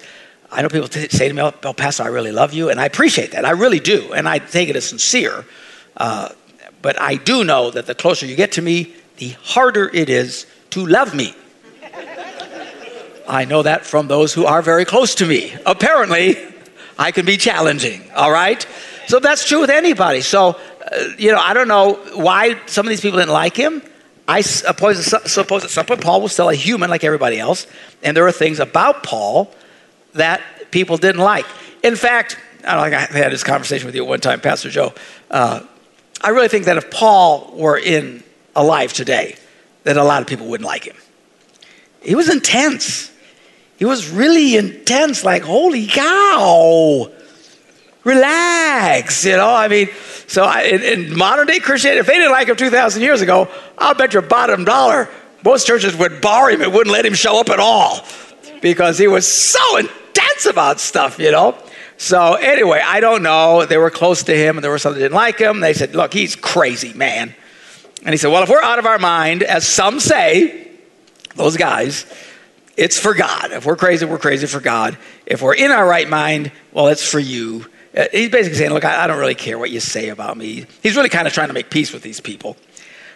[0.51, 2.71] I know people t- say to me, oh, oh, Pastor, I really love you.
[2.71, 3.45] And I appreciate that.
[3.45, 4.13] I really do.
[4.13, 5.45] And I take it as sincere.
[5.97, 6.31] Uh,
[6.81, 10.47] but I do know that the closer you get to me, the harder it is
[10.71, 11.35] to love me.
[13.29, 15.55] I know that from those who are very close to me.
[15.67, 16.37] Apparently,
[16.99, 18.67] I can be challenging, all right?
[19.07, 20.23] so that's true with anybody.
[20.23, 20.51] So,
[20.91, 23.83] uh, you know, I don't know why some of these people didn't like him.
[24.27, 27.67] I suppose, suppose at some point Paul was still a human like everybody else,
[28.03, 29.53] and there were things about Paul
[30.15, 30.41] that
[30.71, 31.47] people didn't like.
[31.83, 34.93] In fact, I don't think I had this conversation with you one time, Pastor Joe.
[35.31, 35.61] Uh,
[36.21, 38.23] I really think that if Paul were in
[38.57, 39.37] alive today,
[39.85, 40.97] that a lot of people wouldn't like him.
[42.03, 43.13] He was intense.
[43.77, 47.11] He was really intense, like, holy cow,
[48.03, 49.55] relax, you know?
[49.55, 49.89] I mean,
[50.27, 53.49] so I, in, in, modern day Christianity, if they didn't like him 2,000 years ago,
[53.77, 55.09] I'll bet your bottom dollar
[55.45, 58.05] most churches would bar him and wouldn't let him show up at all
[58.61, 61.57] because he was so intense about stuff, you know?
[61.97, 63.65] So anyway, I don't know.
[63.65, 65.61] They were close to him and there were some that didn't like him.
[65.61, 67.35] They said, look, he's crazy, man.
[68.05, 70.71] And he said, well, if we're out of our mind, as some say,
[71.35, 72.07] those guys,
[72.77, 73.51] it's for God.
[73.51, 74.97] If we're crazy, we're crazy for God.
[75.27, 77.67] If we're in our right mind, well, it's for you.
[77.97, 80.67] Uh, he's basically saying, Look, I don't really care what you say about me.
[80.83, 82.57] He's really kind of trying to make peace with these people.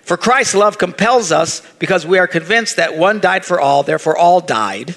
[0.03, 4.17] For Christ's love compels us because we are convinced that one died for all, therefore
[4.17, 4.97] all died.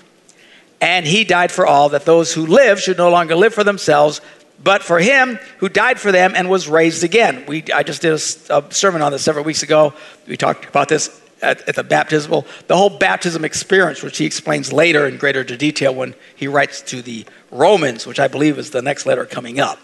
[0.86, 4.21] And he died for all, that those who live should no longer live for themselves,
[4.63, 7.43] but for him who died for them and was raised again.
[7.48, 9.95] We, I just did a, a sermon on this several weeks ago.
[10.28, 11.10] We talked about this
[11.41, 15.95] at, at, the baptismal, the whole baptism experience, which he explains later in greater detail
[15.95, 19.80] when he writes to the Romans, which I believe is the next letter coming up.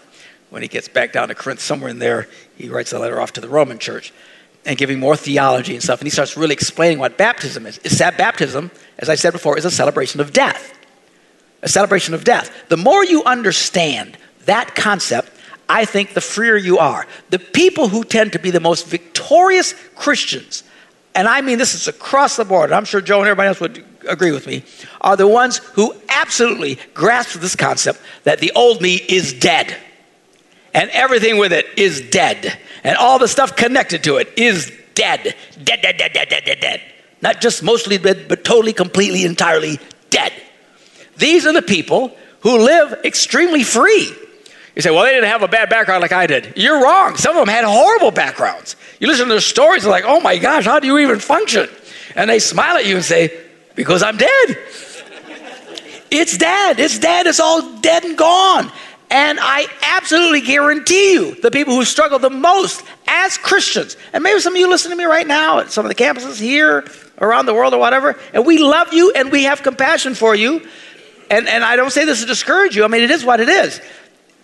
[0.50, 3.32] When he gets back down to Corinth, somewhere in there, he writes a letter off
[3.32, 4.12] to the Roman church
[4.64, 5.98] and giving more theology and stuff.
[5.98, 7.78] And he starts really explaining what baptism is.
[7.78, 10.78] Is that baptism, as I said before, is a celebration of death.
[11.62, 12.68] A celebration of death.
[12.68, 15.30] The more you understand that concept,
[15.68, 17.06] I think the freer you are.
[17.30, 20.64] The people who tend to be the most victorious Christians
[21.14, 23.84] and I mean this is across the board, I'm sure Joe and everybody else would
[24.08, 24.64] agree with me,
[25.00, 29.76] are the ones who absolutely grasp this concept that the old me is dead.
[30.74, 32.58] And everything with it is dead.
[32.82, 35.34] And all the stuff connected to it is dead.
[35.62, 36.80] Dead, dead, dead, dead, dead, dead, dead.
[37.20, 40.32] Not just mostly dead, but totally, completely, entirely dead.
[41.22, 44.12] These are the people who live extremely free.
[44.74, 46.54] You say, well, they didn't have a bad background like I did.
[46.56, 47.16] You're wrong.
[47.16, 48.74] Some of them had horrible backgrounds.
[48.98, 51.68] You listen to their stories, they're like, oh my gosh, how do you even function?
[52.16, 53.40] And they smile at you and say,
[53.76, 54.58] because I'm dead.
[56.10, 56.80] it's dead.
[56.80, 57.28] It's dead.
[57.28, 58.72] It's all dead and gone.
[59.08, 64.40] And I absolutely guarantee you, the people who struggle the most as Christians, and maybe
[64.40, 66.84] some of you listen to me right now at some of the campuses here,
[67.20, 70.66] around the world, or whatever, and we love you and we have compassion for you.
[71.32, 73.48] And, and I don't say this to discourage you, I mean, it is what it
[73.48, 73.80] is.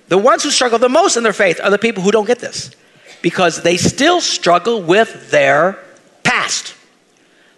[0.09, 2.39] The ones who struggle the most in their faith are the people who don't get
[2.39, 2.71] this
[3.21, 5.79] because they still struggle with their
[6.23, 6.75] past.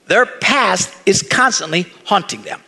[0.09, 2.61] Their past is constantly haunting them.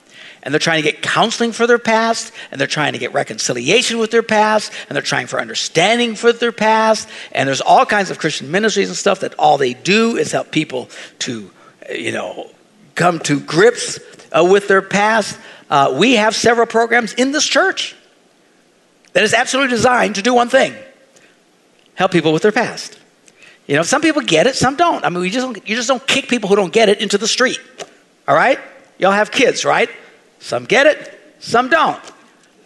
[0.44, 3.98] And they're trying to get counseling for their past, and they're trying to get reconciliation
[3.98, 7.08] with their past, and they're trying for understanding for their past.
[7.32, 10.52] And there's all kinds of Christian ministries and stuff that all they do is help
[10.52, 11.50] people to,
[11.90, 12.50] you know,
[12.94, 13.98] come to grips
[14.32, 15.38] uh, with their past.
[15.72, 17.96] Uh, we have several programs in this church
[19.14, 20.74] that is absolutely designed to do one thing
[21.94, 22.98] help people with their past.
[23.66, 25.02] You know, some people get it, some don't.
[25.02, 27.16] I mean, we just don't, you just don't kick people who don't get it into
[27.16, 27.58] the street.
[28.28, 28.58] All right?
[28.98, 29.88] Y'all have kids, right?
[30.40, 32.02] Some get it, some don't.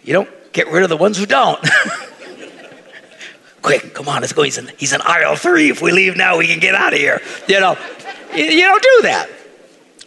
[0.03, 1.65] You don't get rid of the ones who don't.
[3.61, 4.43] Quick, come on, let's go.
[4.43, 5.69] He's in, he's in aisle three.
[5.69, 7.21] If we leave now, we can get out of here.
[7.47, 7.77] You know,
[8.35, 9.29] you, you don't do that.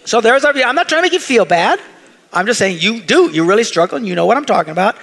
[0.05, 0.53] So there's our.
[0.55, 1.81] I'm not trying to make you feel bad.
[2.33, 3.31] I'm just saying you do.
[3.31, 4.97] You really struggle, and you know what I'm talking about.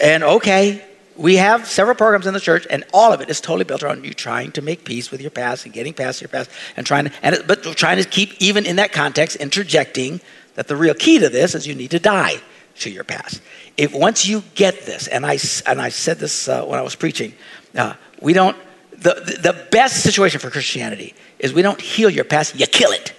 [0.00, 0.84] And okay,
[1.16, 4.04] we have several programs in the church, and all of it is totally built around
[4.04, 7.04] you trying to make peace with your past and getting past your past, and trying
[7.04, 10.20] to, and it, but trying to keep even in that context interjecting
[10.54, 12.36] that the real key to this is you need to die
[12.80, 13.40] to your past.
[13.76, 16.94] If once you get this, and I and I said this uh, when I was
[16.94, 17.34] preaching,
[17.76, 18.56] uh, we don't.
[18.92, 23.12] The, the best situation for Christianity is we don't heal your past, you kill it.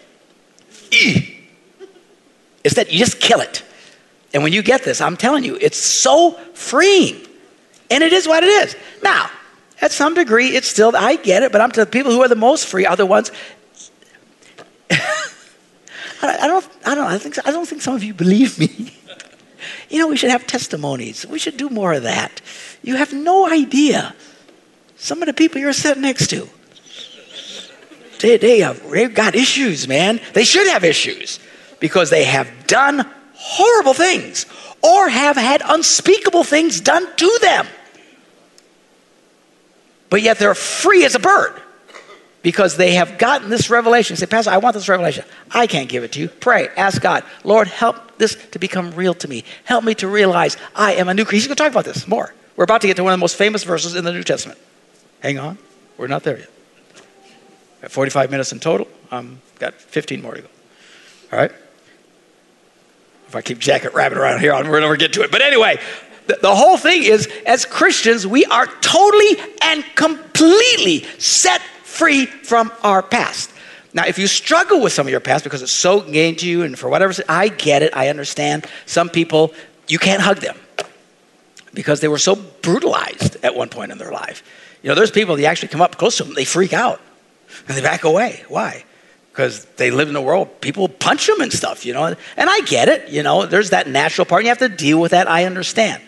[2.63, 3.63] It's that you just kill it.
[4.33, 7.27] And when you get this, I'm telling you, it's so freeing.
[7.91, 8.75] And it is what it is.
[9.03, 9.29] Now,
[9.81, 12.27] at some degree, it's still, I get it, but I'm to the people who are
[12.27, 13.31] the most free are the ones.
[16.21, 18.97] I don't, I don't, I think, I don't think some of you believe me.
[19.89, 21.25] you know, we should have testimonies.
[21.27, 22.41] We should do more of that.
[22.81, 24.15] You have no idea.
[24.95, 26.47] Some of the people you're sitting next to,
[28.21, 30.21] they, they have, they've got issues, man.
[30.33, 31.39] They should have issues
[31.83, 34.45] because they have done horrible things
[34.81, 37.67] or have had unspeakable things done to them.
[40.09, 41.61] But yet they're free as a bird
[42.41, 44.15] because they have gotten this revelation.
[44.15, 45.25] Say, Pastor, I want this revelation.
[45.51, 46.29] I can't give it to you.
[46.29, 49.43] Pray, ask God, Lord, help this to become real to me.
[49.65, 51.35] Help me to realize I am a new creature.
[51.35, 52.33] He's going to talk about this more.
[52.55, 54.57] We're about to get to one of the most famous verses in the New Testament.
[55.21, 55.57] Hang on.
[55.97, 56.49] We're not there yet.
[57.81, 58.87] Got 45 minutes in total.
[59.11, 60.47] Um, got 15 more to go.
[61.33, 61.51] All right?
[63.33, 65.31] If I keep jacket rabbit around here, we'll never get to it.
[65.31, 65.79] But anyway,
[66.27, 72.71] the, the whole thing is as Christians, we are totally and completely set free from
[72.83, 73.51] our past.
[73.91, 76.61] Now, if you struggle with some of your past because it's so gained to you
[76.61, 78.67] and for whatever, I get it, I understand.
[78.85, 79.51] Some people,
[79.87, 80.55] you can't hug them
[81.73, 84.43] because they were so brutalized at one point in their life.
[84.83, 87.01] You know, there's people that actually come up close to them, they freak out
[87.67, 88.43] and they back away.
[88.47, 88.85] Why?
[89.33, 92.15] Because they live in the world, people punch them and stuff, you know.
[92.37, 94.43] And I get it, you know, there's that natural part.
[94.43, 96.01] You have to deal with that, I understand.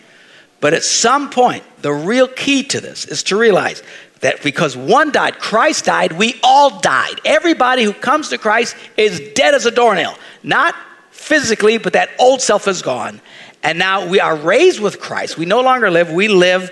[0.60, 3.82] But at some point, the real key to this is to realize
[4.20, 7.20] that because one died, Christ died, we all died.
[7.24, 10.16] Everybody who comes to Christ is dead as a doornail.
[10.42, 10.74] Not
[11.10, 13.20] physically, but that old self is gone.
[13.62, 15.36] And now we are raised with Christ.
[15.36, 16.70] We no longer live, we live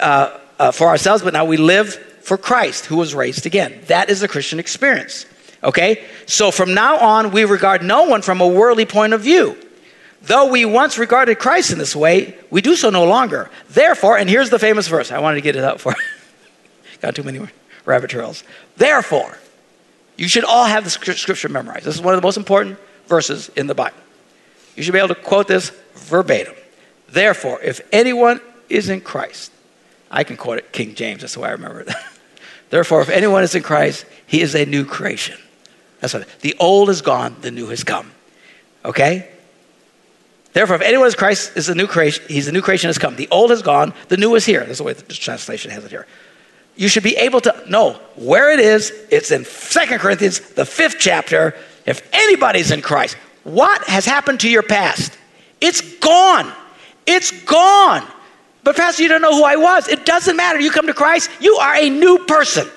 [0.00, 3.80] uh, uh, for ourselves, but now we live for Christ who was raised again.
[3.86, 5.26] That is the Christian experience.
[5.62, 6.04] Okay?
[6.26, 9.56] So from now on, we regard no one from a worldly point of view.
[10.22, 13.50] Though we once regarded Christ in this way, we do so no longer.
[13.70, 15.10] Therefore, and here's the famous verse.
[15.10, 15.94] I wanted to get it out for
[17.00, 17.40] Got too many
[17.86, 18.44] rabbit trails.
[18.76, 19.38] Therefore,
[20.16, 21.86] you should all have the scripture memorized.
[21.86, 23.96] This is one of the most important verses in the Bible.
[24.76, 26.54] You should be able to quote this verbatim.
[27.08, 29.50] Therefore, if anyone is in Christ,
[30.10, 31.90] I can quote it King James, that's the way I remember it.
[32.70, 35.38] Therefore, if anyone is in Christ, he is a new creation.
[36.00, 38.10] That's what the old is gone, the new has come.
[38.84, 39.28] Okay?
[40.52, 43.16] Therefore, if anyone is Christ is a new creation, he's a new creation has come.
[43.16, 44.64] The old is gone, the new is here.
[44.64, 46.06] That's the way the translation has it here.
[46.76, 48.90] You should be able to know where it is.
[49.10, 51.54] It's in Second Corinthians, the fifth chapter.
[51.86, 55.16] If anybody's in Christ, what has happened to your past?
[55.60, 56.52] It's gone.
[57.06, 58.06] It's gone.
[58.62, 59.88] But, Pastor, you don't know who I was.
[59.88, 60.60] It doesn't matter.
[60.60, 62.68] You come to Christ, you are a new person.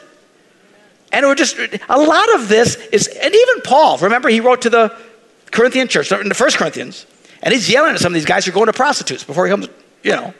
[1.13, 4.69] And we're just, a lot of this is, and even Paul, remember, he wrote to
[4.71, 4.97] the
[5.51, 7.05] Corinthian church, in the first Corinthians,
[7.43, 9.51] and he's yelling at some of these guys who are going to prostitutes before he
[9.51, 9.69] comes,
[10.01, 10.33] you know,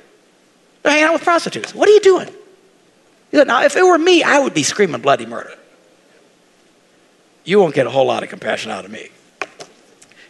[0.81, 1.75] they're hanging out with prostitutes.
[1.75, 2.27] What are you doing?
[3.29, 5.53] He said, now, if it were me, I would be screaming bloody murder.
[7.45, 9.09] You won't get a whole lot of compassion out of me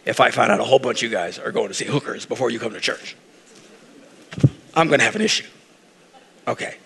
[0.04, 2.26] if I find out a whole bunch of you guys are going to see hookers
[2.26, 3.16] before you come to church.
[4.74, 5.46] I'm going to have an issue.
[6.46, 6.76] Okay.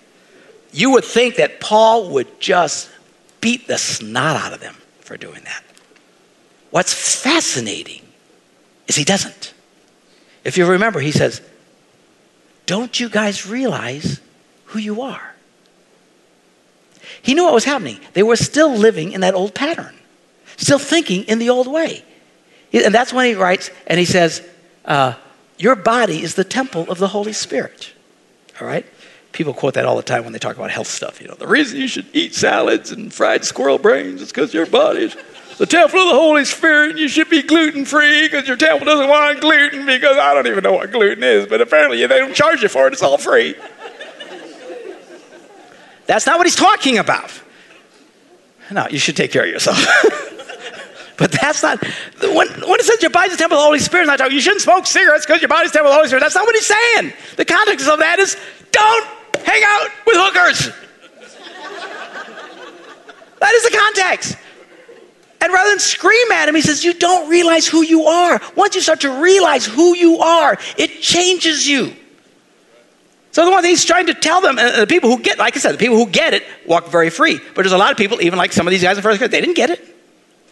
[0.72, 2.88] You would think that Paul would just
[3.40, 5.64] beat the snot out of them for doing that.
[6.70, 8.02] What's fascinating
[8.86, 9.54] is he doesn't.
[10.44, 11.40] If you remember, he says,
[12.66, 14.20] Don't you guys realize
[14.66, 15.34] who you are?
[17.22, 18.00] He knew what was happening.
[18.12, 19.94] They were still living in that old pattern,
[20.56, 22.04] still thinking in the old way.
[22.72, 24.46] And that's when he writes and he says,
[24.84, 25.14] uh,
[25.58, 27.92] Your body is the temple of the Holy Spirit.
[28.60, 28.86] All right?
[29.38, 31.20] People quote that all the time when they talk about health stuff.
[31.20, 34.66] You know, the reason you should eat salads and fried squirrel brains is because your
[34.66, 35.16] body's
[35.58, 36.90] the temple of the Holy Spirit.
[36.90, 40.48] And you should be gluten free because your temple doesn't want gluten because I don't
[40.48, 42.94] even know what gluten is, but apparently they don't charge you for it.
[42.94, 43.54] It's all free.
[46.06, 47.30] That's not what he's talking about.
[48.72, 49.78] No, you should take care of yourself.
[51.16, 51.84] But that's not,
[52.22, 54.40] when, when it says your body's the temple of the Holy Spirit, not talking, you
[54.40, 56.20] shouldn't smoke cigarettes because your body's the temple of the Holy Spirit.
[56.20, 57.12] That's not what he's saying.
[57.34, 58.36] The context of that is
[58.70, 60.70] don't hang out with hookers.
[63.40, 64.36] that is the context.
[65.40, 68.40] And rather than scream at him, he says, You don't realize who you are.
[68.56, 71.94] Once you start to realize who you are, it changes you.
[73.30, 75.54] So the one thing he's trying to tell them, uh, the people who get, like
[75.54, 77.38] I said, the people who get it walk very free.
[77.54, 79.30] But there's a lot of people, even like some of these guys in first grade,
[79.30, 79.84] they didn't get it.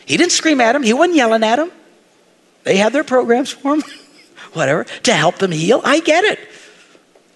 [0.05, 1.73] He didn't scream at him, he wasn't yelling at him.
[2.63, 3.83] They had their programs for him,
[4.53, 5.81] whatever, to help them heal.
[5.85, 6.39] I get it.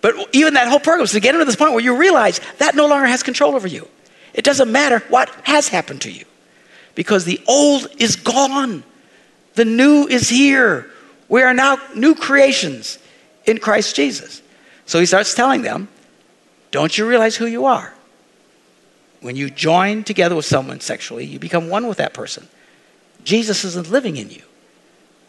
[0.01, 2.41] But even that whole program is to get him to this point where you realize
[2.59, 3.87] that no longer has control over you.
[4.33, 6.25] It doesn't matter what has happened to you
[6.95, 8.85] because the old is gone,
[9.55, 10.91] the new is here.
[11.29, 12.99] We are now new creations
[13.45, 14.43] in Christ Jesus.
[14.87, 15.89] So he starts telling them,
[16.71, 17.95] Don't you realize who you are?
[19.21, 22.49] When you join together with someone sexually, you become one with that person.
[23.23, 24.43] Jesus isn't living in you.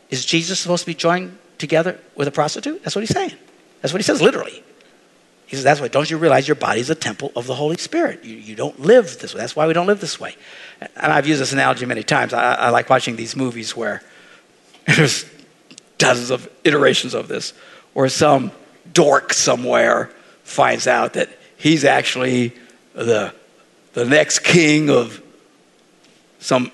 [0.10, 2.84] Is Jesus supposed to be joined together with a prostitute?
[2.84, 3.34] That's what he's saying.
[3.82, 4.64] That's what he says literally.
[5.52, 7.78] He says, That's why, don't you realize your body is a temple of the Holy
[7.78, 8.24] Spirit?
[8.24, 9.42] You, you don't live this way.
[9.42, 10.36] That's why we don't live this way.
[10.80, 12.34] And I've used this analogy many times.
[12.34, 14.02] I, I like watching these movies where
[14.88, 15.26] there's
[15.98, 17.54] dozens of iterations of this,
[17.94, 18.52] where some
[18.94, 20.10] dork somewhere
[20.44, 22.54] finds out that he's actually
[22.94, 23.34] the,
[23.94, 25.22] the next king of
[26.40, 26.72] some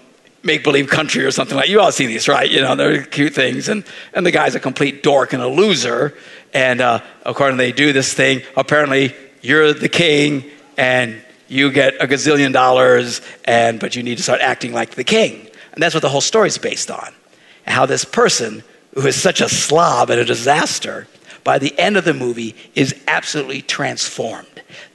[0.47, 3.35] make believe country or something like you all see these right you know they're cute
[3.35, 3.83] things and
[4.13, 6.15] and the guy's a complete dork and a loser
[6.53, 10.43] and uh, according they do this thing apparently you're the king
[10.77, 15.03] and you get a gazillion dollars, and but you need to start acting like the
[15.03, 15.47] king.
[15.73, 17.13] And that's what the whole story is based on.
[17.65, 21.07] And how this person, who is such a slob and a disaster,
[21.43, 24.47] by the end of the movie is absolutely transformed.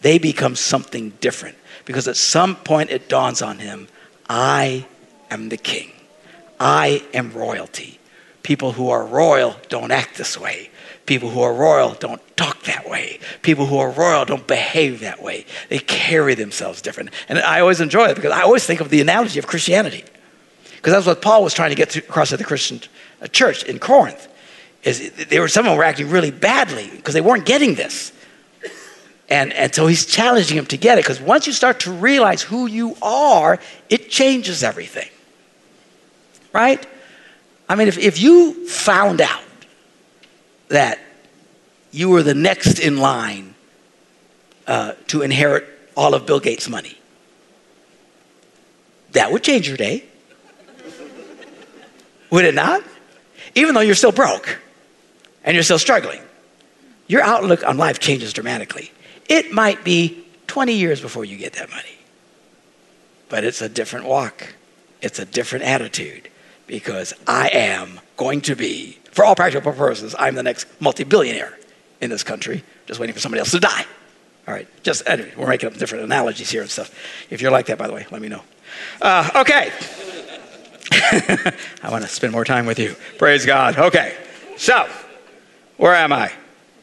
[0.03, 3.89] They become something different because at some point it dawns on him
[4.29, 4.87] I
[5.33, 5.93] am the king,
[6.61, 7.99] I am royalty.
[8.43, 10.71] People who are royal don't act this way.
[11.07, 13.19] People who are royal don't talk that way.
[13.43, 15.47] People who are royal don't behave that way.
[15.69, 17.11] They carry themselves different.
[17.29, 20.05] And I always enjoy it because I always think of the analogy of Christianity.
[20.77, 22.81] Because that's what Paul was trying to get across to the Christian
[23.21, 24.29] uh, church in Corinth.
[24.83, 28.13] Is they were some of them were acting really badly because they weren't getting this.
[29.29, 32.43] And, and so he's challenging them to get it because once you start to realize
[32.43, 33.59] who you are,
[33.89, 35.09] it changes everything.
[36.53, 36.87] Right?
[37.69, 39.41] I mean, if, if you found out
[40.69, 40.99] that
[41.91, 43.55] you were the next in line
[44.67, 46.99] uh, to inherit all of Bill Gates' money,
[49.13, 50.05] that would change your day.
[52.31, 52.83] Would it not?
[53.55, 54.59] Even though you're still broke
[55.45, 56.23] and you're still struggling,
[57.07, 58.91] your outlook on life changes dramatically.
[59.29, 61.99] It might be 20 years before you get that money,
[63.29, 64.55] but it's a different walk,
[65.03, 66.29] it's a different attitude
[66.73, 71.59] because I am going to be, for all practical purposes, I'm the next multi billionaire
[72.01, 73.85] in this country, just waiting for somebody else to die.
[74.49, 76.91] All right, just anyway, we're making up different analogies here and stuff.
[77.29, 78.41] If you're like that, by the way, let me know.
[79.03, 79.71] Uh, okay.
[81.83, 82.97] I want to spend more time with you.
[83.19, 83.77] Praise God.
[83.77, 84.17] Okay.
[84.57, 84.89] So,
[85.77, 86.33] where am I?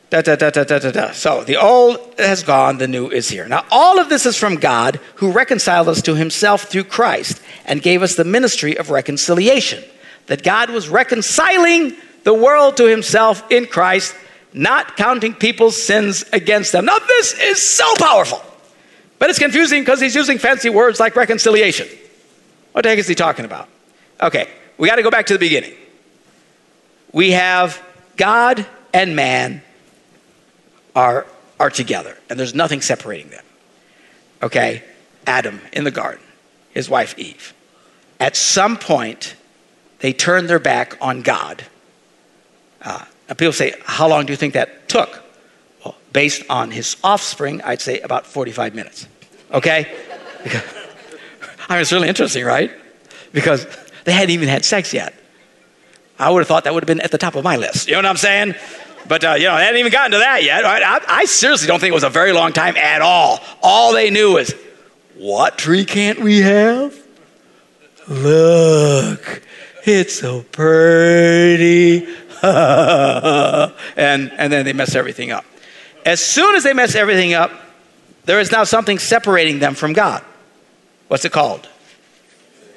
[0.10, 1.12] Da, da, da, da, da, da, da.
[1.12, 3.48] So, the old has gone, the new is here.
[3.48, 7.82] Now, all of this is from God who reconciled us to himself through Christ and
[7.82, 9.84] gave us the ministry of reconciliation.
[10.26, 14.16] That God was reconciling the world to himself in Christ,
[14.52, 16.86] not counting people's sins against them.
[16.86, 18.42] Now, this is so powerful,
[19.20, 21.88] but it's confusing because he's using fancy words like reconciliation.
[22.72, 23.70] What the heck is he talking about?
[24.20, 24.50] Okay,
[24.80, 25.74] we got to go back to the beginning.
[27.12, 27.80] We have
[28.18, 29.62] God and man
[30.96, 31.26] are,
[31.60, 33.44] are together, and there's nothing separating them.
[34.42, 34.84] Okay,
[35.28, 36.24] Adam in the garden,
[36.72, 37.54] his wife Eve.
[38.20, 39.36] At some point,
[40.00, 41.64] they turned their back on God.
[42.82, 43.04] Uh,
[43.38, 45.24] people say, How long do you think that took?
[45.84, 49.08] Well, based on his offspring, I'd say about 45 minutes.
[49.52, 49.92] Okay?
[51.70, 52.72] I mean, it's really interesting, right?
[53.32, 53.68] Because
[54.06, 55.14] they hadn't even had sex yet.
[56.18, 57.88] I would have thought that would have been at the top of my list.
[57.88, 58.56] You know what I'm saying?
[59.08, 60.64] But, uh, you know, they hadn't even gotten to that yet.
[60.64, 60.84] Right?
[60.84, 63.40] I, I seriously don't think it was a very long time at all.
[63.62, 64.54] All they knew was,
[65.16, 66.96] what tree can't we have?
[68.08, 69.44] Look,
[69.86, 72.08] it's so pretty.
[72.42, 75.46] and, and then they mess everything up.
[76.06, 77.52] As soon as they mess everything up,
[78.26, 80.24] there is now something separating them from God.
[81.08, 81.68] What's it called?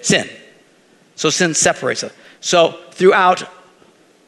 [0.01, 0.29] Sin.
[1.15, 2.13] So sin separates us.
[2.41, 3.45] So throughout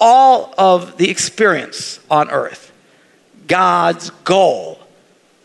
[0.01, 2.72] all of the experience on earth,
[3.47, 4.78] God's goal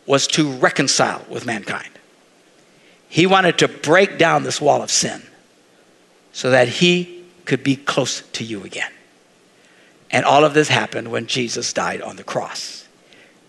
[0.05, 1.89] was to reconcile with mankind.
[3.09, 5.21] He wanted to break down this wall of sin
[6.31, 8.91] so that he could be close to you again.
[10.11, 12.87] And all of this happened when Jesus died on the cross.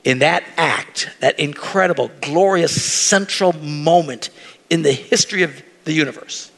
[0.05, 4.31] In that act, that incredible, glorious, central moment
[4.71, 6.51] in the history of the universe,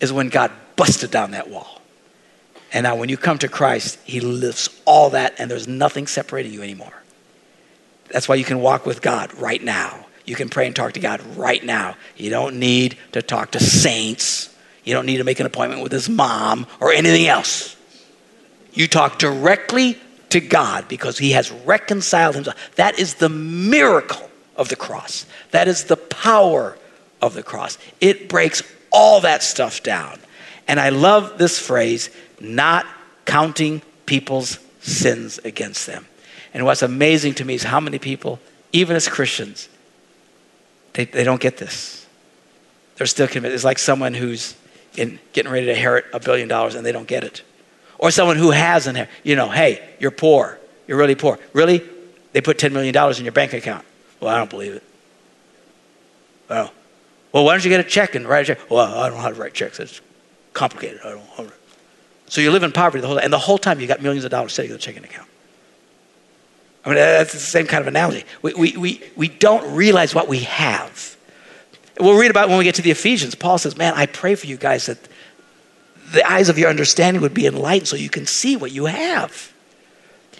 [0.00, 1.75] is when God busted down that wall.
[2.76, 6.52] And now, when you come to Christ, He lifts all that, and there's nothing separating
[6.52, 6.92] you anymore.
[8.10, 10.04] That's why you can walk with God right now.
[10.26, 11.96] You can pray and talk to God right now.
[12.18, 14.54] You don't need to talk to saints.
[14.84, 17.74] You don't need to make an appointment with his mom or anything else.
[18.74, 19.98] You talk directly
[20.28, 22.56] to God because he has reconciled himself.
[22.74, 25.24] That is the miracle of the cross.
[25.52, 26.76] That is the power
[27.22, 27.78] of the cross.
[28.02, 30.18] It breaks all that stuff down.
[30.68, 32.10] And I love this phrase
[32.40, 32.86] not
[33.24, 36.06] counting people's sins against them.
[36.54, 38.40] And what's amazing to me is how many people,
[38.72, 39.68] even as Christians,
[40.94, 42.06] they, they don't get this.
[42.96, 43.54] They're still convinced.
[43.54, 44.56] It's like someone who's
[44.96, 47.42] in, getting ready to inherit a billion dollars and they don't get it.
[47.98, 50.58] Or someone who has inherited, you know, hey, you're poor.
[50.86, 51.38] You're really poor.
[51.52, 51.82] Really?
[52.32, 53.84] They put $10 million in your bank account.
[54.20, 54.82] Well, I don't believe it.
[56.48, 56.72] Well,
[57.32, 58.70] well, why don't you get a check and write a check?
[58.70, 59.80] Well, I don't know how to write checks.
[59.80, 60.00] It's
[60.56, 61.00] complicated.
[62.28, 64.24] So you live in poverty the whole time, and the whole time you got millions
[64.24, 65.28] of dollars sitting in a checking account.
[66.84, 68.24] I mean, that's the same kind of analogy.
[68.42, 71.16] We, we, we, we don't realize what we have.
[72.00, 73.34] We'll read about when we get to the Ephesians.
[73.34, 74.98] Paul says, Man, I pray for you guys that
[76.12, 79.52] the eyes of your understanding would be enlightened so you can see what you have.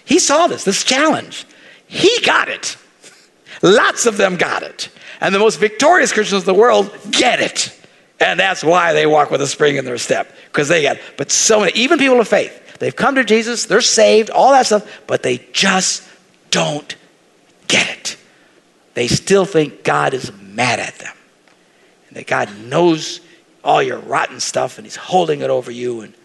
[0.03, 1.45] He saw this, this challenge.
[1.87, 2.77] He got it.
[3.61, 4.89] Lots of them got it.
[5.19, 7.76] And the most victorious Christians in the world get it.
[8.19, 10.99] And that's why they walk with a spring in their step, because they it.
[11.17, 14.65] But so many, even people of faith, they've come to Jesus, they're saved, all that
[14.65, 16.03] stuff, but they just
[16.49, 16.95] don't
[17.67, 18.17] get it.
[18.95, 21.13] They still think God is mad at them.
[22.07, 23.21] And that God knows
[23.63, 26.01] all your rotten stuff and He's holding it over you.
[26.01, 26.15] And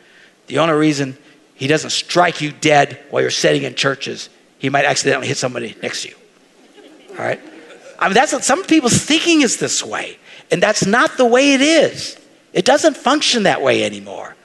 [0.46, 1.18] the only reason
[1.54, 5.76] He doesn't strike you dead while you're sitting in churches, He might accidentally hit somebody
[5.82, 6.14] next to you.
[7.10, 7.40] All right?
[7.98, 10.18] I mean, that's what some people's thinking is this way.
[10.52, 12.18] And that's not the way it is.
[12.52, 14.36] It doesn't function that way anymore.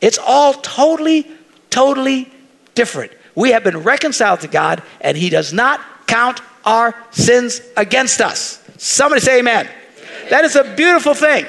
[0.00, 1.26] It's all totally,
[1.68, 2.32] totally
[2.74, 3.12] different.
[3.34, 8.62] We have been reconciled to God, and He does not count our sins against us.
[8.78, 9.66] Somebody say amen.
[9.66, 10.30] amen.
[10.30, 11.46] That is a beautiful thing.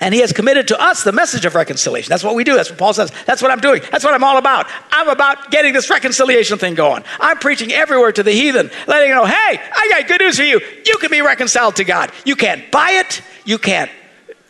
[0.00, 2.08] And he has committed to us the message of reconciliation.
[2.08, 2.54] That's what we do.
[2.54, 3.12] That's what Paul says.
[3.26, 3.82] That's what I'm doing.
[3.90, 4.66] That's what I'm all about.
[4.92, 7.02] I'm about getting this reconciliation thing going.
[7.18, 10.44] I'm preaching everywhere to the heathen, letting you know, hey, I got good news for
[10.44, 10.60] you.
[10.86, 12.12] You can be reconciled to God.
[12.24, 13.22] You can't buy it.
[13.44, 13.90] You can't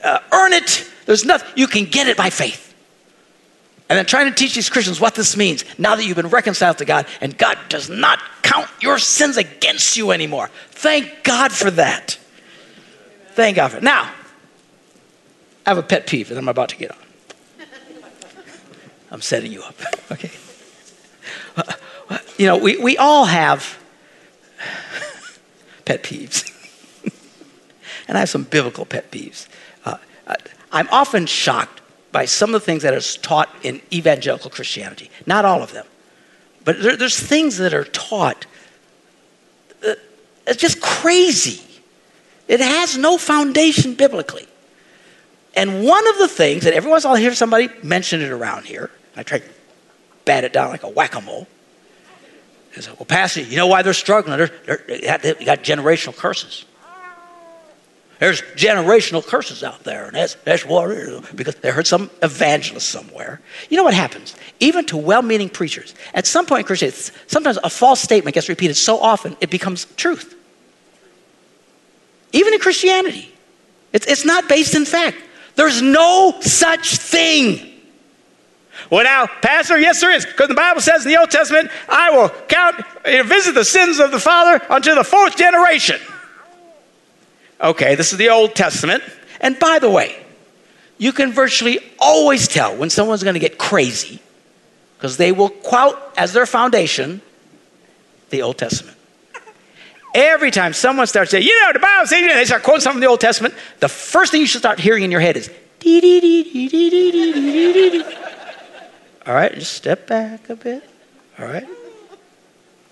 [0.05, 0.91] uh, earn it.
[1.07, 1.49] There's nothing.
[1.57, 2.67] You can get it by faith.
[3.89, 6.79] And then trying to teach these Christians what this means now that you've been reconciled
[6.79, 10.51] to God and God does not count your sins against you anymore.
[10.73, 12.19] Thank God for that.
[13.31, 13.83] Thank God for it.
[13.83, 14.13] Now,
[15.69, 16.97] I have a pet peeve that I'm about to get on.
[19.11, 19.75] I'm setting you up.
[20.11, 20.31] Okay.
[22.39, 23.79] You know, we, we all have
[25.85, 26.51] pet peeves.
[28.09, 29.47] and I have some biblical pet peeves.
[29.85, 29.99] Uh,
[30.73, 35.11] I'm often shocked by some of the things that are taught in evangelical Christianity.
[35.27, 35.85] Not all of them.
[36.65, 38.47] But there, there's things that are taught.
[39.87, 39.97] Uh,
[40.47, 41.61] it's just crazy.
[42.47, 44.49] It has no foundation biblically.
[45.55, 48.21] And one of the things that every once in a while I hear somebody mention
[48.21, 49.45] it around here, I try to
[50.25, 51.47] bat it down like a whack a mole.
[52.75, 54.39] Is, well, Pastor, you know why they're struggling?
[54.39, 56.65] They're, they're, they got generational curses.
[58.19, 62.11] There's generational curses out there, and that's, that's what it is, because they heard some
[62.21, 63.41] evangelist somewhere.
[63.71, 64.35] You know what happens?
[64.59, 68.49] Even to well meaning preachers, at some point in Christianity, sometimes a false statement gets
[68.49, 70.35] repeated so often it becomes truth.
[72.33, 73.33] Even in Christianity,
[73.93, 75.17] it's, it's not based in fact.
[75.59, 77.69] There's no such thing.
[78.93, 80.25] Well, now, Pastor, yes, there is.
[80.25, 83.99] Because the Bible says in the Old Testament, I will count, eh, visit the sins
[83.99, 86.01] of the father unto the fourth generation.
[87.61, 89.03] Okay, this is the Old Testament.
[89.41, 90.25] And by the way,
[90.97, 94.21] you can virtually always tell when someone's going to get crazy
[94.97, 97.21] because they will quote as their foundation
[98.31, 98.97] the Old Testament.
[100.15, 103.01] Every time someone starts saying, you know, the Bible says, they start quoting something from
[103.01, 105.51] the Old Testament, the first thing you should start hearing in your head is,
[109.27, 110.89] all right, just step back a bit.
[111.39, 111.67] All right.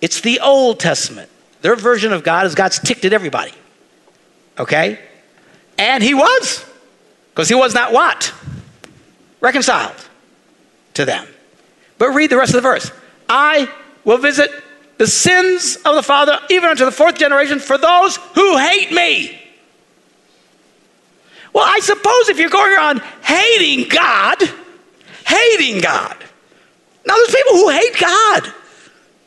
[0.00, 1.30] It's the Old Testament.
[1.62, 3.52] Their version of God is God's ticked at everybody.
[4.58, 5.00] Okay?
[5.78, 6.64] And he was,
[7.30, 8.32] because he was not what?
[9.40, 9.96] Reconciled
[10.94, 11.26] to them.
[11.98, 12.92] But read the rest of the verse.
[13.28, 13.70] I
[14.04, 14.50] will visit
[14.98, 19.38] the sins of the father, even unto the fourth generation, for those who hate me.
[21.52, 24.42] Well, I suppose if you're going around hating God,
[25.26, 26.16] hating God.
[27.06, 28.52] Now, there's people who hate God.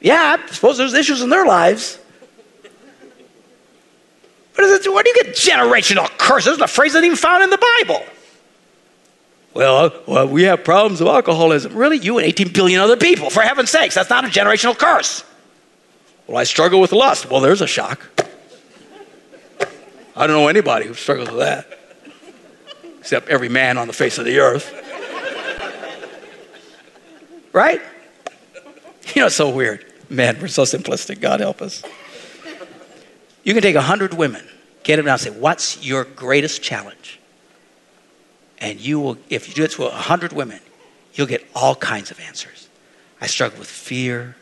[0.02, 2.00] Yeah, I suppose there's issues in their lives.
[4.56, 6.60] But it, where do you get generational curses?
[6.60, 8.04] A phrase that even found in the Bible.
[9.54, 11.76] Well, well, we have problems with alcoholism.
[11.76, 11.98] Really?
[11.98, 13.30] You and 18 billion other people.
[13.30, 15.24] For heaven's sakes, that's not a generational curse.
[16.30, 17.28] Well, I struggle with lust.
[17.28, 18.08] Well, there's a shock.
[20.16, 21.80] I don't know anybody who struggles with that,
[23.00, 24.72] except every man on the face of the earth.
[27.52, 27.82] right?
[29.16, 29.92] You know, it's so weird.
[30.08, 31.20] Man, we're so simplistic.
[31.20, 31.82] God help us.
[33.44, 34.48] You can take a hundred women,
[34.84, 37.20] get them down and say, What's your greatest challenge?
[38.60, 40.60] And you will, if you do it to a hundred women,
[41.16, 42.70] you'll get all kinds of answers.
[43.20, 44.36] I struggle with fear,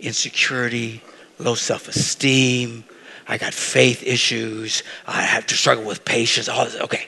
[0.00, 1.00] insecurity,
[1.38, 2.84] low self esteem.
[3.26, 4.82] I got faith issues.
[5.06, 6.48] I have to struggle with patience.
[6.48, 6.76] All this.
[6.76, 7.06] Okay.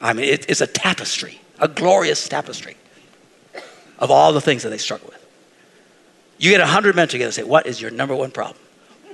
[0.00, 2.76] I mean, it, it's a tapestry, a glorious tapestry
[3.98, 5.26] of all the things that they struggle with.
[6.38, 8.56] You get 100 men together and say, What is your number one problem?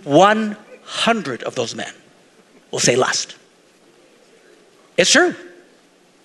[0.05, 1.93] 100 of those men
[2.71, 3.37] will say lust.
[4.97, 5.35] It's true.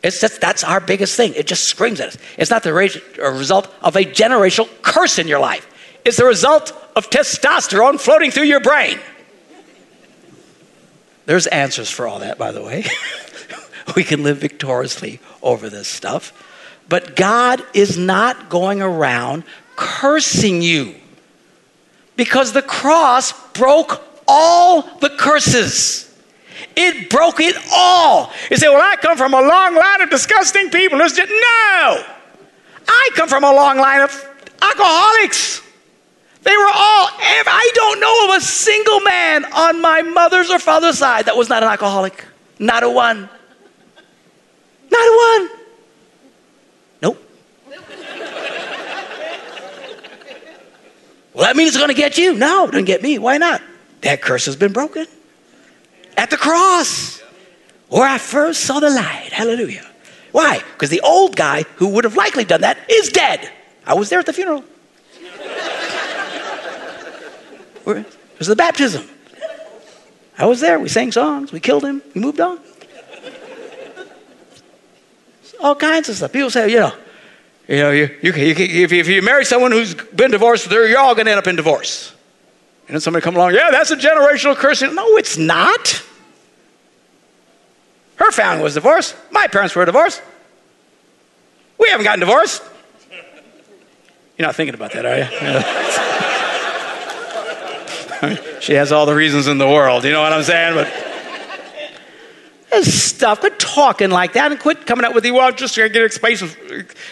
[0.04, 1.34] It's that's, that's our biggest thing.
[1.36, 2.18] It just screams at us.
[2.38, 2.72] It's not the
[3.24, 5.68] uh, result of a generational curse in your life.
[6.04, 9.00] It's the result of testosterone floating through your brain.
[11.26, 12.86] There's answers for all that, by the way.
[13.96, 16.34] we can live victoriously over this stuff.
[16.90, 19.44] But God is not going around
[19.76, 20.96] cursing you
[22.18, 26.08] because the cross broke all the curses.
[26.76, 28.32] It broke it all.
[28.50, 30.98] You say, Well, I come from a long line of disgusting people.
[30.98, 31.08] No!
[32.88, 34.30] I come from a long line of
[34.62, 35.62] alcoholics.
[36.44, 37.10] They were all,
[37.54, 41.50] I don't know of a single man on my mother's or father's side that was
[41.50, 42.26] not an alcoholic.
[42.58, 43.30] Not a one.
[44.92, 45.60] Not a one.
[47.04, 47.24] Nope.
[51.34, 52.34] well, that means it's going to get you.
[52.34, 53.20] No, it doesn't get me.
[53.20, 53.62] Why not?
[54.02, 55.06] That curse has been broken
[56.18, 57.22] at the cross
[57.90, 59.30] where I first saw the light.
[59.32, 59.86] Hallelujah.
[60.32, 60.62] Why?
[60.74, 63.52] Because the old guy who would have likely done that is dead.
[63.86, 64.64] I was there at the funeral.
[67.98, 69.08] It was the baptism.
[70.38, 70.80] I was there.
[70.80, 71.52] We sang songs.
[71.52, 72.02] We killed him.
[72.16, 72.60] We moved on.
[75.62, 76.34] All kinds of stuff.
[76.34, 76.94] People say, you know,
[77.68, 81.14] you know, you, you, you, if, if you marry someone who's been divorced, you're all
[81.14, 82.14] going to end up in divorce.
[82.88, 84.82] And then somebody come along, yeah, that's a generational curse.
[84.82, 86.04] No, it's not.
[88.16, 89.16] Her family was divorced.
[89.32, 90.22] My parents were divorced.
[91.78, 92.62] We haven't gotten divorced.
[94.38, 96.08] You're not thinking about that, are you?
[98.62, 100.04] she has all the reasons in the world.
[100.04, 100.76] You know what I'm saying?
[100.76, 101.12] But
[102.84, 103.40] stuff.
[103.40, 106.56] Quit talking like that and quit coming up with the well, just to get explanations,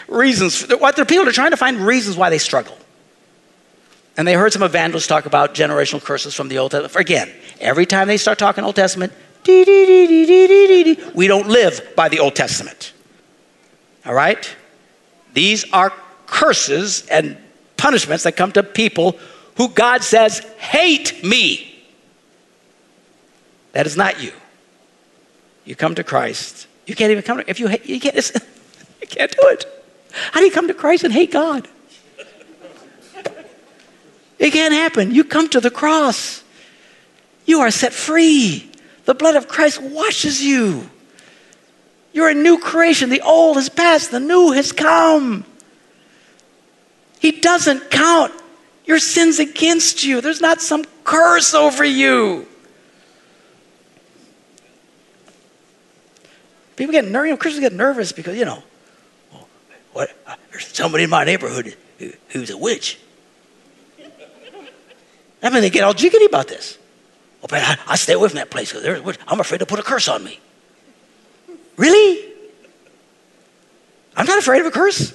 [0.08, 0.62] reasons.
[0.70, 2.78] What the people are trying to find reasons why they struggle.
[4.18, 6.96] And they heard some evangelists talk about generational curses from the Old Testament.
[6.96, 9.14] Again, every time they start talking Old Testament,
[9.48, 12.94] we don't live by the Old Testament.
[14.06, 14.56] All right?
[15.34, 15.94] These are
[16.26, 17.38] curses and
[17.78, 19.18] punishments that come to people
[19.60, 21.66] who God says hate me.
[23.74, 24.32] That is not you.
[25.66, 26.66] You come to Christ.
[26.88, 28.16] You can't even come to, if you hate, you can't,
[29.02, 29.66] you can't do it.
[30.32, 31.68] How do you come to Christ and hate God?
[34.40, 35.14] It can't happen.
[35.14, 36.42] You come to the cross.
[37.46, 38.72] You are set free.
[39.04, 40.90] The blood of Christ washes you.
[42.14, 43.10] You're a new creation.
[43.10, 45.44] The old has passed, the new has come.
[47.20, 48.34] He doesn't count
[48.90, 50.20] your sins against you.
[50.20, 52.48] There's not some curse over you.
[56.76, 58.64] People get nervous, you know, Christians get nervous because, you know,
[59.94, 60.10] what,
[60.50, 63.00] there's somebody in my neighborhood who, who's a witch.
[65.44, 66.80] I mean, they get all jiggity about this.
[67.44, 69.84] Oh, but I, I stay away from that place because I'm afraid to put a
[69.84, 70.40] curse on me.
[71.78, 72.34] Really?
[74.18, 75.14] I'm not afraid of a curse.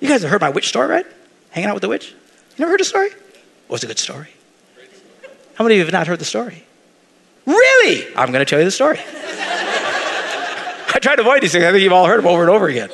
[0.00, 1.06] You guys have heard my witch story, right?
[1.50, 2.10] Hanging out with the witch?
[2.10, 2.16] You
[2.58, 3.10] never heard the story?
[3.68, 4.28] Well, it's a good story.
[5.54, 6.64] How many of you have not heard the story?
[7.46, 8.06] Really?
[8.14, 8.98] I'm going to tell you the story.
[10.94, 11.64] I try to avoid these things.
[11.64, 12.90] I think you've all heard them over and over again.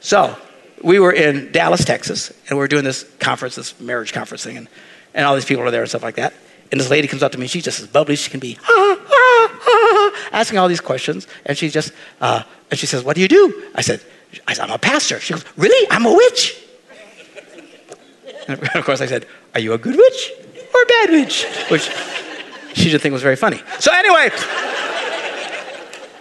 [0.00, 0.36] So,
[0.82, 4.56] we were in Dallas, Texas, and we were doing this conference, this marriage conference thing,
[4.56, 4.68] and,
[5.12, 6.32] and all these people are there and stuff like that.
[6.70, 8.40] And this lady comes up to me, and she's just as bubbly as she can
[8.40, 8.58] be,
[10.32, 11.26] asking all these questions.
[11.44, 13.70] And she just, uh, and she says, What do you do?
[13.74, 14.00] I said,
[14.46, 15.20] I said, I'm a pastor.
[15.20, 15.86] She goes, Really?
[15.90, 16.62] I'm a witch.
[18.48, 20.32] And of course, I said, Are you a good witch
[20.74, 21.44] or a bad witch?
[21.68, 21.90] Which
[22.74, 23.60] she didn't think was very funny.
[23.78, 24.30] So, anyway,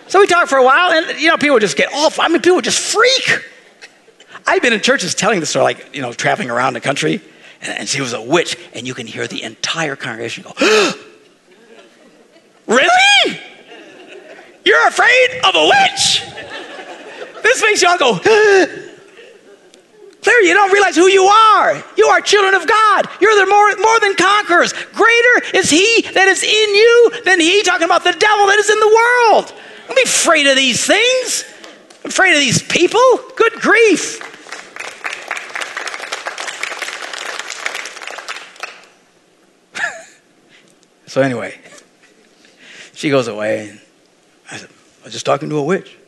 [0.07, 2.19] so we talked for a while, and you know, people just get off.
[2.19, 3.45] I mean, people just freak.
[4.47, 7.21] I've been in churches telling this story, like, you know, traveling around the country,
[7.61, 10.53] and, and she was a witch, and you can hear the entire congregation go,
[12.67, 13.39] Really?
[14.65, 16.28] You're afraid of a witch?
[17.43, 18.19] This makes y'all go,
[20.21, 21.81] Clear, you don't realize who you are.
[21.97, 23.07] You are children of God.
[23.21, 24.73] You're the more, more than conquerors.
[24.93, 28.69] Greater is He that is in you than He, talking about the devil that is
[28.69, 29.53] in the world.
[29.87, 31.45] Don't be afraid of these things.
[32.03, 32.99] I'm afraid of these people.
[33.37, 34.25] Good grief.
[41.07, 41.57] so, anyway,
[42.93, 43.79] she goes away.
[44.51, 44.69] I said,
[45.01, 45.98] I was just talking to a witch.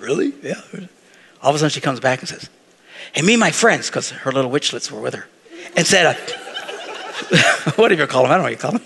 [0.00, 0.32] Really?
[0.42, 0.60] Yeah.
[1.42, 2.48] All of a sudden, she comes back and says,
[3.12, 5.26] Hey, me and my friends, because her little witchlets were with her,
[5.76, 6.14] and said, uh,
[7.76, 8.82] Whatever you call them, I don't know what you call them.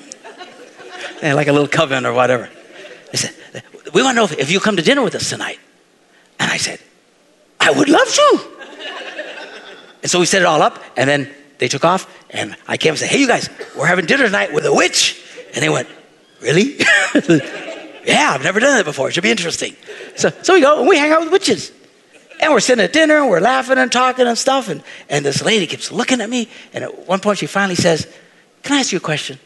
[1.23, 2.51] And like a little coven or whatever.
[3.13, 3.35] They said,
[3.93, 5.59] We want to know if, if you come to dinner with us tonight.
[6.39, 6.81] And I said,
[7.61, 8.41] I would love to.
[10.03, 12.91] and so we set it all up, and then they took off, and I came
[12.91, 15.23] and said, Hey, you guys, we're having dinner tonight with a witch.
[15.55, 15.89] And they went,
[16.41, 16.79] Really?
[18.05, 19.09] yeah, I've never done that before.
[19.09, 19.75] It should be interesting.
[20.17, 21.73] So, so we go and we hang out with witches.
[22.41, 24.69] And we're sitting at dinner and we're laughing and talking and stuff.
[24.69, 26.49] And, and this lady keeps looking at me.
[26.73, 28.07] And at one point she finally says,
[28.63, 29.39] Can I ask you a question?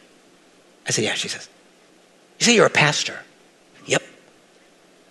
[0.87, 1.13] I said, Yeah.
[1.13, 1.47] She says,
[2.39, 3.17] You say you're a pastor?
[3.85, 4.01] Yep.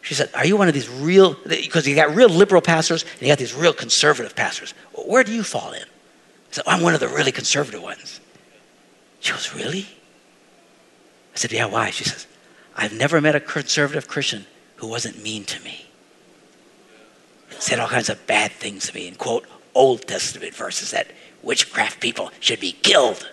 [0.02, 3.22] She said, Are you one of these real, because you got real liberal pastors and
[3.22, 4.74] you got these real conservative pastors.
[5.06, 5.82] Where do you fall in?
[5.82, 8.20] I said, I'm one of the really conservative ones.
[9.20, 9.86] She goes, Really?
[11.32, 11.90] I said, Yeah, why?
[11.90, 12.26] She says,
[12.78, 15.86] I've never met a conservative Christian who wasn't mean to me.
[17.58, 21.08] Said all kinds of bad things to me and quote Old Testament verses that
[21.42, 23.28] witchcraft people should be killed.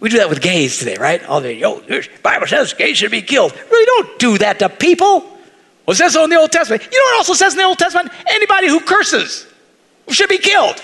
[0.00, 1.22] We do that with gays today, right?
[1.24, 3.52] All the yo, the Bible says gays should be killed.
[3.70, 5.20] Really don't do that to people.
[5.20, 6.82] Well, it says so in the Old Testament.
[6.90, 8.10] You know what also says in the Old Testament?
[8.26, 9.46] Anybody who curses
[10.08, 10.82] should be killed.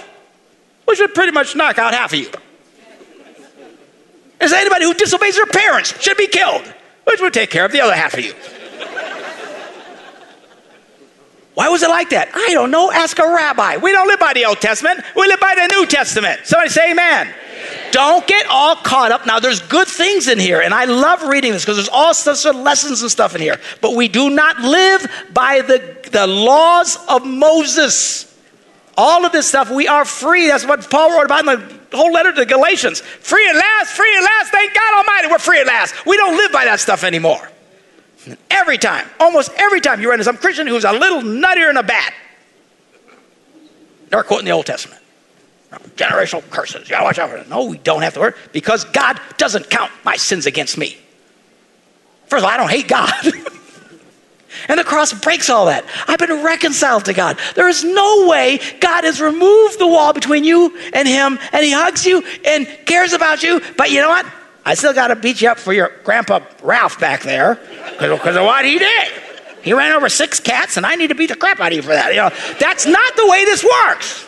[0.86, 2.28] We should pretty much knock out half of you.
[4.40, 6.62] Is anybody who disobeys their parents should be killed,
[7.04, 8.34] which would take care of the other half of you.
[11.54, 12.30] Why was it like that?
[12.34, 12.90] I don't know.
[12.90, 13.76] Ask a rabbi.
[13.76, 15.00] We don't live by the Old Testament.
[15.14, 16.40] We live by the New Testament.
[16.44, 17.28] Somebody say amen.
[17.28, 17.34] amen.
[17.92, 19.24] Don't get all caught up.
[19.24, 22.44] Now, there's good things in here, and I love reading this because there's all sorts
[22.44, 23.60] of lessons and stuff in here.
[23.80, 28.36] But we do not live by the, the laws of Moses.
[28.96, 30.48] All of this stuff, we are free.
[30.48, 33.00] That's what Paul wrote about in the whole letter to Galatians.
[33.00, 34.50] Free at last, free at last.
[34.50, 36.06] Thank God Almighty, we're free at last.
[36.06, 37.50] We don't live by that stuff anymore.
[38.50, 41.76] Every time, almost every time you run into some Christian who's a little nuttier than
[41.76, 42.14] a bat,
[44.08, 45.00] they're quoting the Old Testament.
[45.96, 46.88] Generational curses.
[46.88, 47.48] You gotta watch out for it.
[47.48, 50.96] No, we don't have to worry because God doesn't count my sins against me.
[52.26, 53.12] First of all, I don't hate God.
[54.68, 55.84] and the cross breaks all that.
[56.06, 57.38] I've been reconciled to God.
[57.54, 61.72] There is no way God has removed the wall between you and Him, and He
[61.72, 63.60] hugs you and cares about you.
[63.76, 64.26] But you know what?
[64.66, 67.56] I still got to beat you up for your grandpa Ralph back there
[67.98, 69.12] because of what he did.
[69.62, 71.82] He ran over six cats, and I need to beat the crap out of you
[71.82, 72.10] for that.
[72.10, 74.26] You know, that's not the way this works.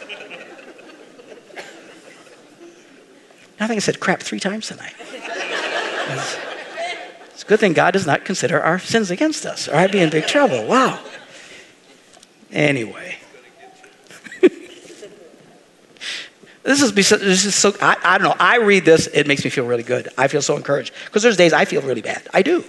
[3.59, 4.93] I think I said crap three times tonight.
[7.47, 10.27] Good thing God does not consider our sins against us, or I'd be in big
[10.27, 10.67] trouble.
[10.67, 11.01] Wow.
[12.51, 13.17] Anyway.
[16.63, 18.35] This is, this is so, I, I, don't know.
[18.41, 20.09] I read this, it makes me feel really good.
[20.19, 20.93] I feel so encouraged.
[21.05, 22.27] Because there's days I feel really bad.
[22.35, 22.65] I do.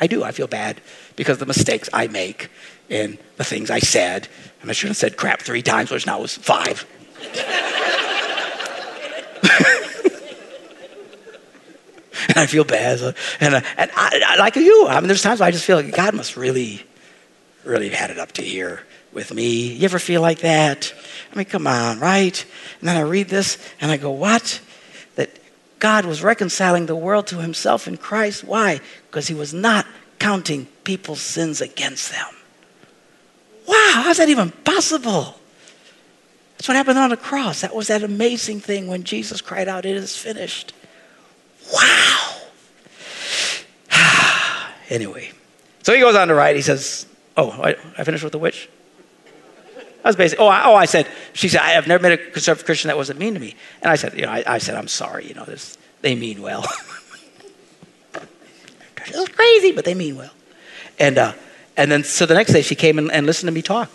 [0.00, 0.24] I do.
[0.24, 0.80] I feel bad
[1.14, 2.50] because the mistakes I make
[2.90, 4.26] and the things I said.
[4.62, 6.84] And I should have said crap three times, which now was five.
[12.28, 13.00] and I feel bad.
[13.40, 15.94] And, uh, and I, I, like you, I mean, there's times I just feel like
[15.94, 16.84] God must really,
[17.64, 19.72] really had it up to here with me.
[19.72, 20.92] You ever feel like that?
[21.32, 22.44] I mean, come on, right?
[22.80, 24.60] And then I read this and I go, what?
[25.16, 25.30] That
[25.78, 28.44] God was reconciling the world to himself in Christ.
[28.44, 28.80] Why?
[29.06, 29.86] Because he was not
[30.18, 32.26] counting people's sins against them.
[33.66, 35.38] Wow, how's that even possible?
[36.56, 37.60] That's what happened on the cross.
[37.60, 40.72] That was that amazing thing when Jesus cried out, It is finished.
[41.72, 42.36] Wow.
[44.90, 45.32] anyway,
[45.82, 46.56] so he goes on to write.
[46.56, 47.06] He says,
[47.36, 48.68] Oh, I, I finished with the witch?
[50.04, 52.16] I was basically, oh, I, oh, I said, she said, I have never met a
[52.16, 53.56] conservative Christian that wasn't mean to me.
[53.82, 56.42] And I said, you know, I, I said, I'm sorry, you know, this, they mean
[56.42, 56.64] well.
[59.04, 60.30] it's crazy, but they mean well.
[61.00, 61.32] And, uh,
[61.76, 63.90] and then, so the next day she came and, and listened to me talk.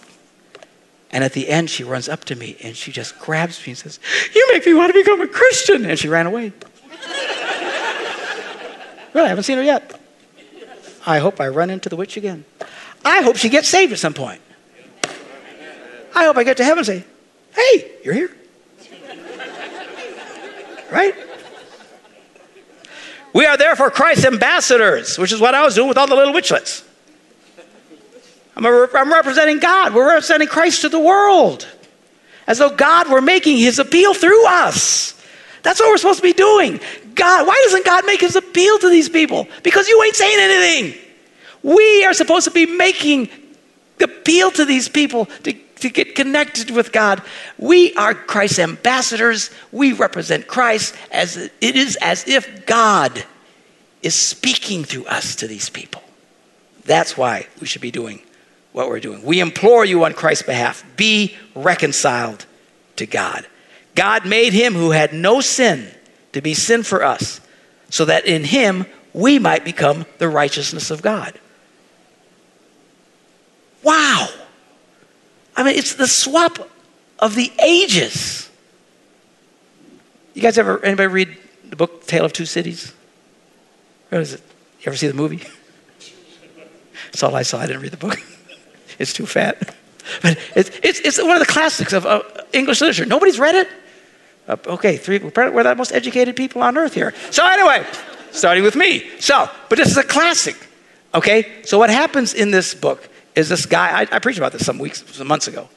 [1.11, 3.77] And at the end, she runs up to me and she just grabs me and
[3.77, 3.99] says,
[4.33, 5.85] You make me want to become a Christian.
[5.85, 6.53] And she ran away.
[9.13, 9.99] Really, I haven't seen her yet.
[11.05, 12.45] I hope I run into the witch again.
[13.03, 14.41] I hope she gets saved at some point.
[16.13, 17.03] I hope I get to heaven and say,
[17.55, 18.35] hey, you're here.
[20.91, 21.15] right?
[23.33, 26.33] We are therefore Christ's ambassadors, which is what I was doing with all the little
[26.33, 26.83] witchlets.
[28.55, 29.93] I'm, a, I'm representing God.
[29.93, 31.67] We're representing Christ to the world.
[32.45, 35.17] As though God were making his appeal through us.
[35.63, 36.79] That's what we're supposed to be doing.
[37.15, 39.47] God, why doesn't God make his appeal to these people?
[39.63, 41.01] Because you ain't saying anything.
[41.63, 43.29] We are supposed to be making
[43.97, 47.21] the appeal to these people to to get connected with God.
[47.57, 49.49] We are Christ's ambassadors.
[49.71, 53.23] We represent Christ as it is as if God
[54.01, 56.01] is speaking through us to these people.
[56.85, 58.21] That's why we should be doing
[58.71, 59.23] what we're doing.
[59.23, 62.45] We implore you on Christ's behalf be reconciled
[62.95, 63.45] to God.
[63.95, 65.91] God made him who had no sin
[66.33, 67.41] to be sin for us,
[67.89, 71.39] so that in him we might become the righteousness of God.
[73.83, 74.29] Wow.
[75.55, 76.69] I mean, it's the swap
[77.19, 78.49] of the ages.
[80.33, 81.37] You guys ever, anybody read
[81.69, 82.93] the book Tale of Two Cities?
[84.09, 84.41] What is it?
[84.79, 85.37] You ever see the movie?
[87.05, 87.59] That's all I saw.
[87.59, 88.21] I didn't read the book.
[88.99, 89.75] it's too fat.
[90.23, 92.23] But it's, it's, it's one of the classics of uh,
[92.53, 93.05] English literature.
[93.05, 93.69] Nobody's read it?
[94.51, 97.13] Uh, okay, three, we're the most educated people on earth here.
[97.29, 97.87] So, anyway,
[98.31, 99.09] starting with me.
[99.17, 100.57] So, but this is a classic.
[101.13, 101.63] Okay?
[101.63, 104.77] So, what happens in this book is this guy, I, I preached about this some
[104.77, 105.69] weeks, some months ago.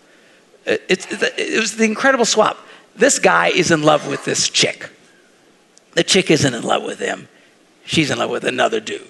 [0.66, 1.06] It, it,
[1.38, 2.58] it was the incredible swap.
[2.96, 4.90] This guy is in love with this chick.
[5.92, 7.28] the chick isn't in love with him.
[7.84, 9.06] She's in love with another dude.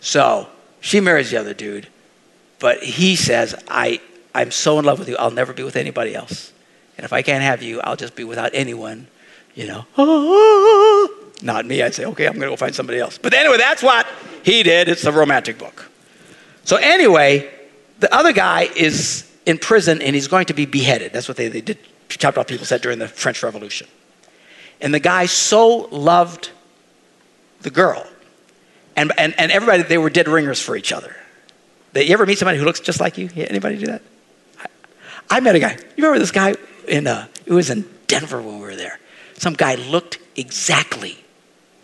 [0.00, 0.48] So
[0.80, 1.88] she marries the other dude,
[2.58, 4.02] but he says, I,
[4.34, 6.52] I'm so in love with you, I'll never be with anybody else.
[6.96, 9.06] And if I can't have you, I'll just be without anyone,
[9.54, 9.86] you know.
[11.42, 11.82] Not me.
[11.82, 13.18] I'd say, okay, I'm going to go find somebody else.
[13.18, 14.06] But anyway, that's what
[14.42, 14.88] he did.
[14.88, 15.90] It's a romantic book.
[16.64, 17.50] So anyway,
[18.00, 21.12] the other guy is in prison and he's going to be beheaded.
[21.12, 21.78] That's what they, they did,
[22.08, 23.86] chopped off people said during the French Revolution.
[24.80, 26.50] And the guy so loved
[27.60, 28.06] the girl.
[28.96, 31.14] And, and, and everybody, they were dead ringers for each other.
[31.92, 33.28] They, you ever meet somebody who looks just like you?
[33.36, 34.02] Anybody do that?
[35.30, 35.72] I, met a guy.
[35.72, 36.54] You remember this guy
[36.88, 38.98] in, uh, it was in Denver when we were there.
[39.34, 41.18] Some guy looked exactly,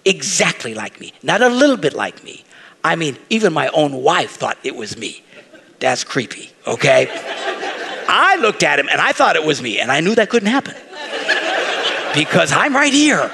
[0.04, 1.12] exactly like me.
[1.22, 2.44] Not a little bit like me.
[2.84, 5.22] I mean, even my own wife thought it was me.
[5.78, 7.08] That's creepy, okay?
[8.08, 10.50] I looked at him and I thought it was me, and I knew that couldn't
[10.50, 10.74] happen
[12.14, 13.30] because I'm right here.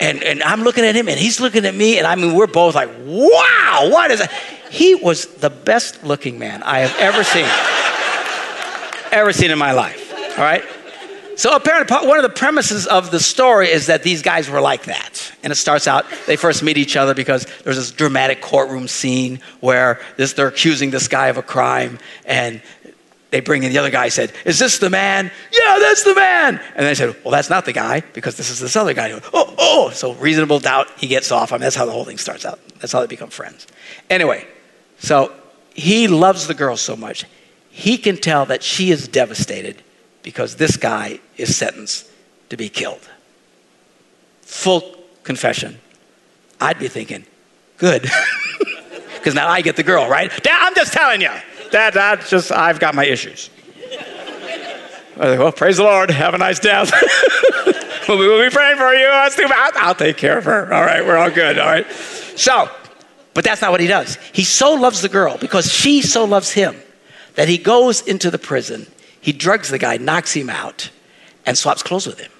[0.00, 2.46] And, and I'm looking at him and he's looking at me, and I mean, we're
[2.46, 4.32] both like, wow, what is that?
[4.70, 7.48] He was the best looking man I have ever seen,
[9.12, 10.64] ever seen in my life, all right?
[11.38, 14.86] So apparently, one of the premises of the story is that these guys were like
[14.86, 15.32] that.
[15.44, 19.38] And it starts out, they first meet each other because there's this dramatic courtroom scene
[19.60, 22.60] where this, they're accusing this guy of a crime, and
[23.30, 25.30] they bring in the other guy said, Is this the man?
[25.52, 26.60] Yeah, that's the man.
[26.74, 29.12] And they said, Well, that's not the guy because this is this other guy.
[29.32, 29.90] oh, oh.
[29.90, 31.52] So reasonable doubt, he gets off.
[31.52, 32.58] I mean, that's how the whole thing starts out.
[32.80, 33.66] That's how they become friends.
[34.10, 34.46] Anyway,
[34.98, 35.32] so
[35.74, 37.26] he loves the girl so much.
[37.78, 39.84] He can tell that she is devastated
[40.24, 42.10] because this guy is sentenced
[42.50, 43.08] to be killed.
[44.42, 45.78] Full confession.
[46.60, 47.24] I'd be thinking,
[47.76, 48.10] good.
[49.14, 50.30] Because now I get the girl, right?
[50.44, 51.32] Dad, I'm just telling you
[51.72, 53.50] that, that's just, I've got my issues.
[55.16, 56.08] well, praise the Lord.
[56.12, 56.92] Have a nice death.
[58.08, 59.08] we'll, be, we'll be praying for you.
[59.08, 59.72] Bad.
[59.76, 60.72] I'll take care of her.
[60.72, 61.58] All right, we're all good.
[61.58, 61.90] All right.
[61.90, 62.70] So,
[63.34, 64.16] but that's not what he does.
[64.32, 66.76] He so loves the girl because she so loves him
[67.38, 68.84] that he goes into the prison.
[69.20, 70.90] He drugs the guy, knocks him out,
[71.46, 72.32] and swaps clothes with him.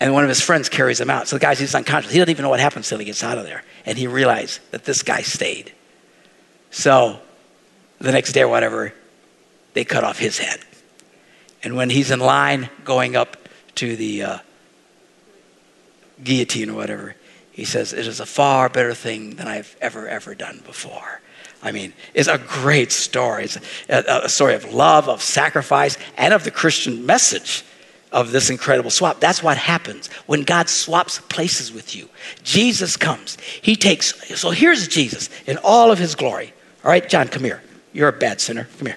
[0.00, 1.28] And one of his friends carries him out.
[1.28, 2.10] So the guy's he's unconscious.
[2.10, 3.62] He doesn't even know what happens until he gets out of there.
[3.84, 5.72] And he realized that this guy stayed.
[6.72, 7.20] So
[8.00, 8.92] the next day or whatever,
[9.74, 10.58] they cut off his head.
[11.62, 13.36] And when he's in line going up
[13.76, 14.38] to the uh,
[16.24, 17.14] guillotine or whatever,
[17.52, 21.20] he says, It is a far better thing than I've ever, ever done before.
[21.62, 23.44] I mean, it's a great story.
[23.44, 27.64] It's a, a, story of love, of sacrifice, and of the Christian message
[28.12, 29.20] of this incredible swap.
[29.20, 32.08] That's what happens when God swaps places with you.
[32.42, 33.36] Jesus comes.
[33.62, 36.52] He takes, so here's Jesus in all of his glory.
[36.84, 37.62] All right, John, come here.
[37.92, 38.68] You're a bad sinner.
[38.78, 38.96] Come here.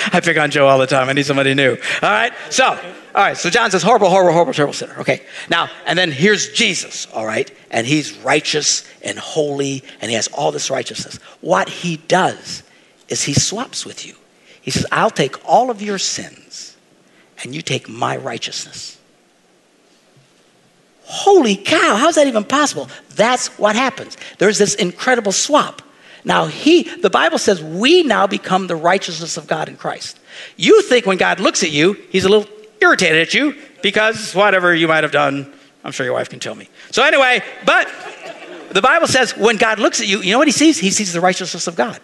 [0.12, 1.08] I pick on Joe all the time.
[1.08, 1.72] I need somebody new.
[2.02, 2.32] All right.
[2.50, 2.76] So, all
[3.14, 3.36] right.
[3.36, 4.94] So John says, horrible, horrible, horrible, terrible sinner.
[4.98, 5.22] Okay.
[5.48, 7.06] Now, and then here's Jesus.
[7.12, 7.50] All right.
[7.70, 11.16] And he's righteous and holy, and he has all this righteousness.
[11.40, 12.62] What he does
[13.08, 14.14] is he swaps with you.
[14.62, 16.76] He says, I'll take all of your sins,
[17.42, 18.98] and you take my righteousness.
[21.04, 22.88] Holy cow, how's that even possible?
[23.16, 24.16] That's what happens.
[24.38, 25.82] There's this incredible swap.
[26.24, 30.18] Now, he, the Bible says we now become the righteousness of God in Christ.
[30.56, 32.48] You think when God looks at you, he's a little
[32.80, 35.52] irritated at you because whatever you might have done,
[35.84, 36.68] I'm sure your wife can tell me.
[36.90, 37.88] So, anyway, but
[38.72, 40.78] the Bible says when God looks at you, you know what he sees?
[40.78, 41.98] He sees the righteousness of God.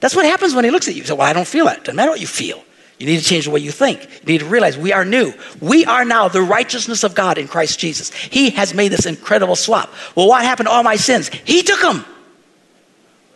[0.00, 1.00] That's what happens when he looks at you.
[1.00, 1.80] You say, Well, I don't feel that.
[1.80, 2.62] Doesn't matter what you feel.
[2.98, 4.02] You need to change the way you think.
[4.02, 5.32] You need to realize we are new.
[5.60, 8.12] We are now the righteousness of God in Christ Jesus.
[8.12, 9.92] He has made this incredible swap.
[10.16, 11.28] Well, what happened to all my sins?
[11.28, 12.04] He took them.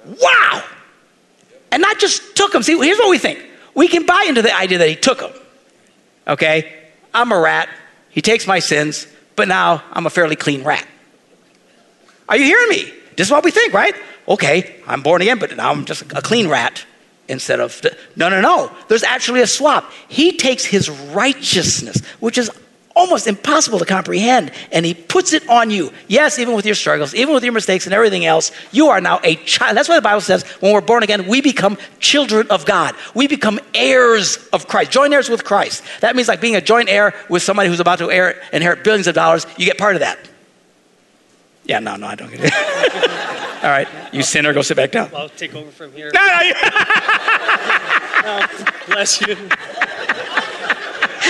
[0.05, 0.65] Wow.
[1.71, 2.63] And not just took them.
[2.63, 3.45] See, here's what we think.
[3.75, 5.33] We can buy into the idea that he took them.
[6.27, 6.73] Okay?
[7.15, 7.69] I'm a rat.
[8.11, 10.87] He takes my sins, but now I'm a fairly clean rat.
[12.29, 12.93] Are you hearing me?
[13.17, 13.95] This is what we think, right?
[14.29, 16.85] Okay, I'm born again, but now I'm just a clean rat
[17.29, 17.81] instead of
[18.17, 22.51] no no no there's actually a swap he takes his righteousness which is
[22.95, 27.15] almost impossible to comprehend and he puts it on you yes even with your struggles
[27.15, 30.03] even with your mistakes and everything else you are now a child that's why the
[30.03, 34.67] bible says when we're born again we become children of god we become heirs of
[34.69, 37.81] christ joint heirs with christ that means like being a joint heir with somebody who's
[37.81, 38.09] about to
[38.55, 40.19] inherit billions of dollars you get part of that
[41.65, 42.53] yeah no no i don't get it
[43.63, 45.09] All right, you sinner, go sit back down.
[45.15, 46.11] I'll take over from here.
[46.13, 46.53] No, no, you...
[48.25, 48.45] no
[48.89, 49.37] bless you.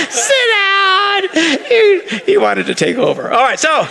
[0.09, 1.23] Sit down.
[1.67, 3.31] He, he wanted to take over.
[3.31, 3.87] All right, so,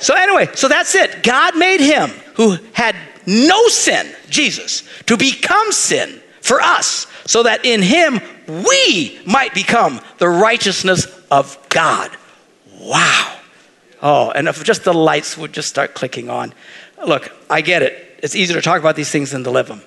[0.00, 1.22] so anyway, so that's it.
[1.22, 2.96] God made him who had
[3.26, 10.00] no sin, Jesus, to become sin for us so that in him we might become
[10.18, 12.10] the righteousness of God.
[12.80, 13.38] Wow.
[14.02, 16.52] Oh, and if just the lights would just start clicking on.
[17.06, 18.18] Look, I get it.
[18.22, 19.82] It's easier to talk about these things than to live them.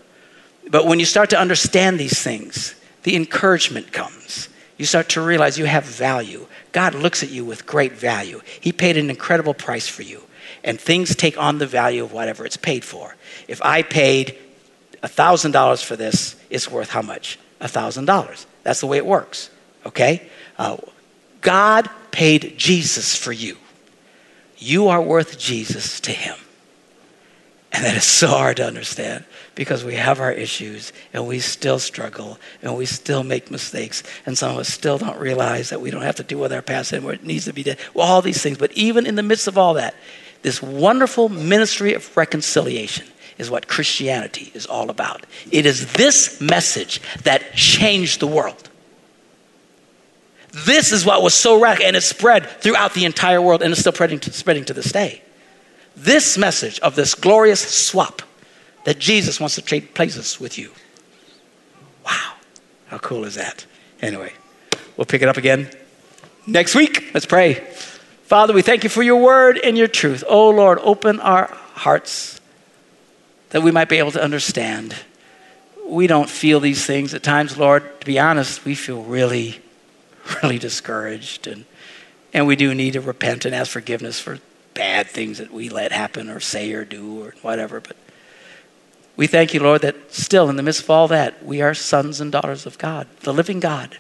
[0.69, 4.49] But when you start to understand these things, the encouragement comes.
[4.78, 6.47] You start to realize you have value.
[6.71, 8.41] God looks at you with great value.
[8.59, 10.23] He paid an incredible price for you.
[10.63, 13.15] And things take on the value of whatever it's paid for.
[13.47, 14.38] If I paid
[15.01, 17.39] $1,000 for this, it's worth how much?
[17.61, 18.45] $1,000.
[18.63, 19.49] That's the way it works.
[19.86, 20.28] Okay?
[20.57, 20.78] Uh,
[21.41, 23.57] God paid Jesus for you.
[24.57, 26.36] You are worth Jesus to Him.
[27.76, 31.78] And that is so hard to understand because we have our issues and we still
[31.78, 34.01] struggle and we still make mistakes.
[34.26, 36.61] And some of us still don't realize that we don't have to deal with our
[36.61, 37.13] past anymore.
[37.13, 37.78] It needs to be dead.
[37.93, 38.57] Well, all these things.
[38.57, 39.93] But even in the midst of all that,
[40.41, 43.07] this wonderful ministry of reconciliation
[43.38, 45.26] is what Christianity is all about.
[45.51, 48.69] It is this message that changed the world.
[50.53, 53.82] This is what was so radical, and it spread throughout the entire world, and it's
[53.82, 55.21] still spreading to this day.
[55.96, 58.22] This message of this glorious swap
[58.84, 60.72] that Jesus wants to trade places with you.
[62.06, 62.34] Wow,
[62.88, 63.66] how cool is that?
[64.02, 64.34] Anyway,
[64.98, 65.70] we'll pick it up again
[66.46, 67.12] next week.
[67.14, 67.56] Let's pray.
[68.24, 70.24] Father, we thank you for your word and your truth.
[70.28, 72.39] Oh Lord, open our hearts
[73.50, 74.96] that we might be able to understand.
[75.88, 78.02] We don't feel these things at times, Lord.
[78.02, 79.62] To be honest, we feel really
[80.43, 81.48] really discouraged.
[81.48, 81.66] And,
[82.34, 84.39] and we do need to repent and ask forgiveness for
[84.76, 87.80] bad things that we let happen or say or do or whatever.
[87.80, 87.97] But
[89.15, 92.21] we thank you, Lord, that still in the midst of all that, we are sons
[92.21, 93.97] and daughters of God, the living God,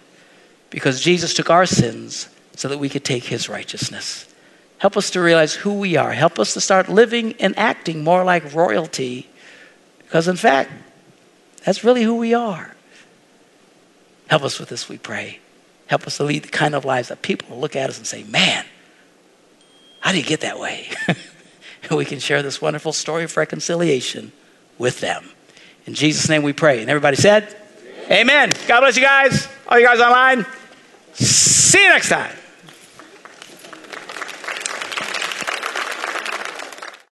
[0.69, 4.31] because Jesus took our sins so that we could take his righteousness.
[4.77, 6.11] Help us to realize who we are.
[6.11, 9.27] Help us to start living and acting more like royalty,
[9.99, 10.69] because in fact,
[11.63, 12.75] that's really who we are.
[14.27, 15.39] Help us with this, we pray.
[15.87, 18.05] Help us to lead the kind of lives that people will look at us and
[18.05, 18.65] say, man,
[20.05, 20.87] how do you get that way?
[21.07, 21.17] and
[21.97, 24.31] we can share this wonderful story of reconciliation
[24.77, 25.27] with them.
[25.87, 26.81] In Jesus' name we pray.
[26.81, 27.57] And everybody said,
[28.03, 28.19] Amen.
[28.21, 28.49] Amen.
[28.67, 29.47] God bless you guys.
[29.67, 30.45] All you guys online.
[31.13, 32.35] See you next time.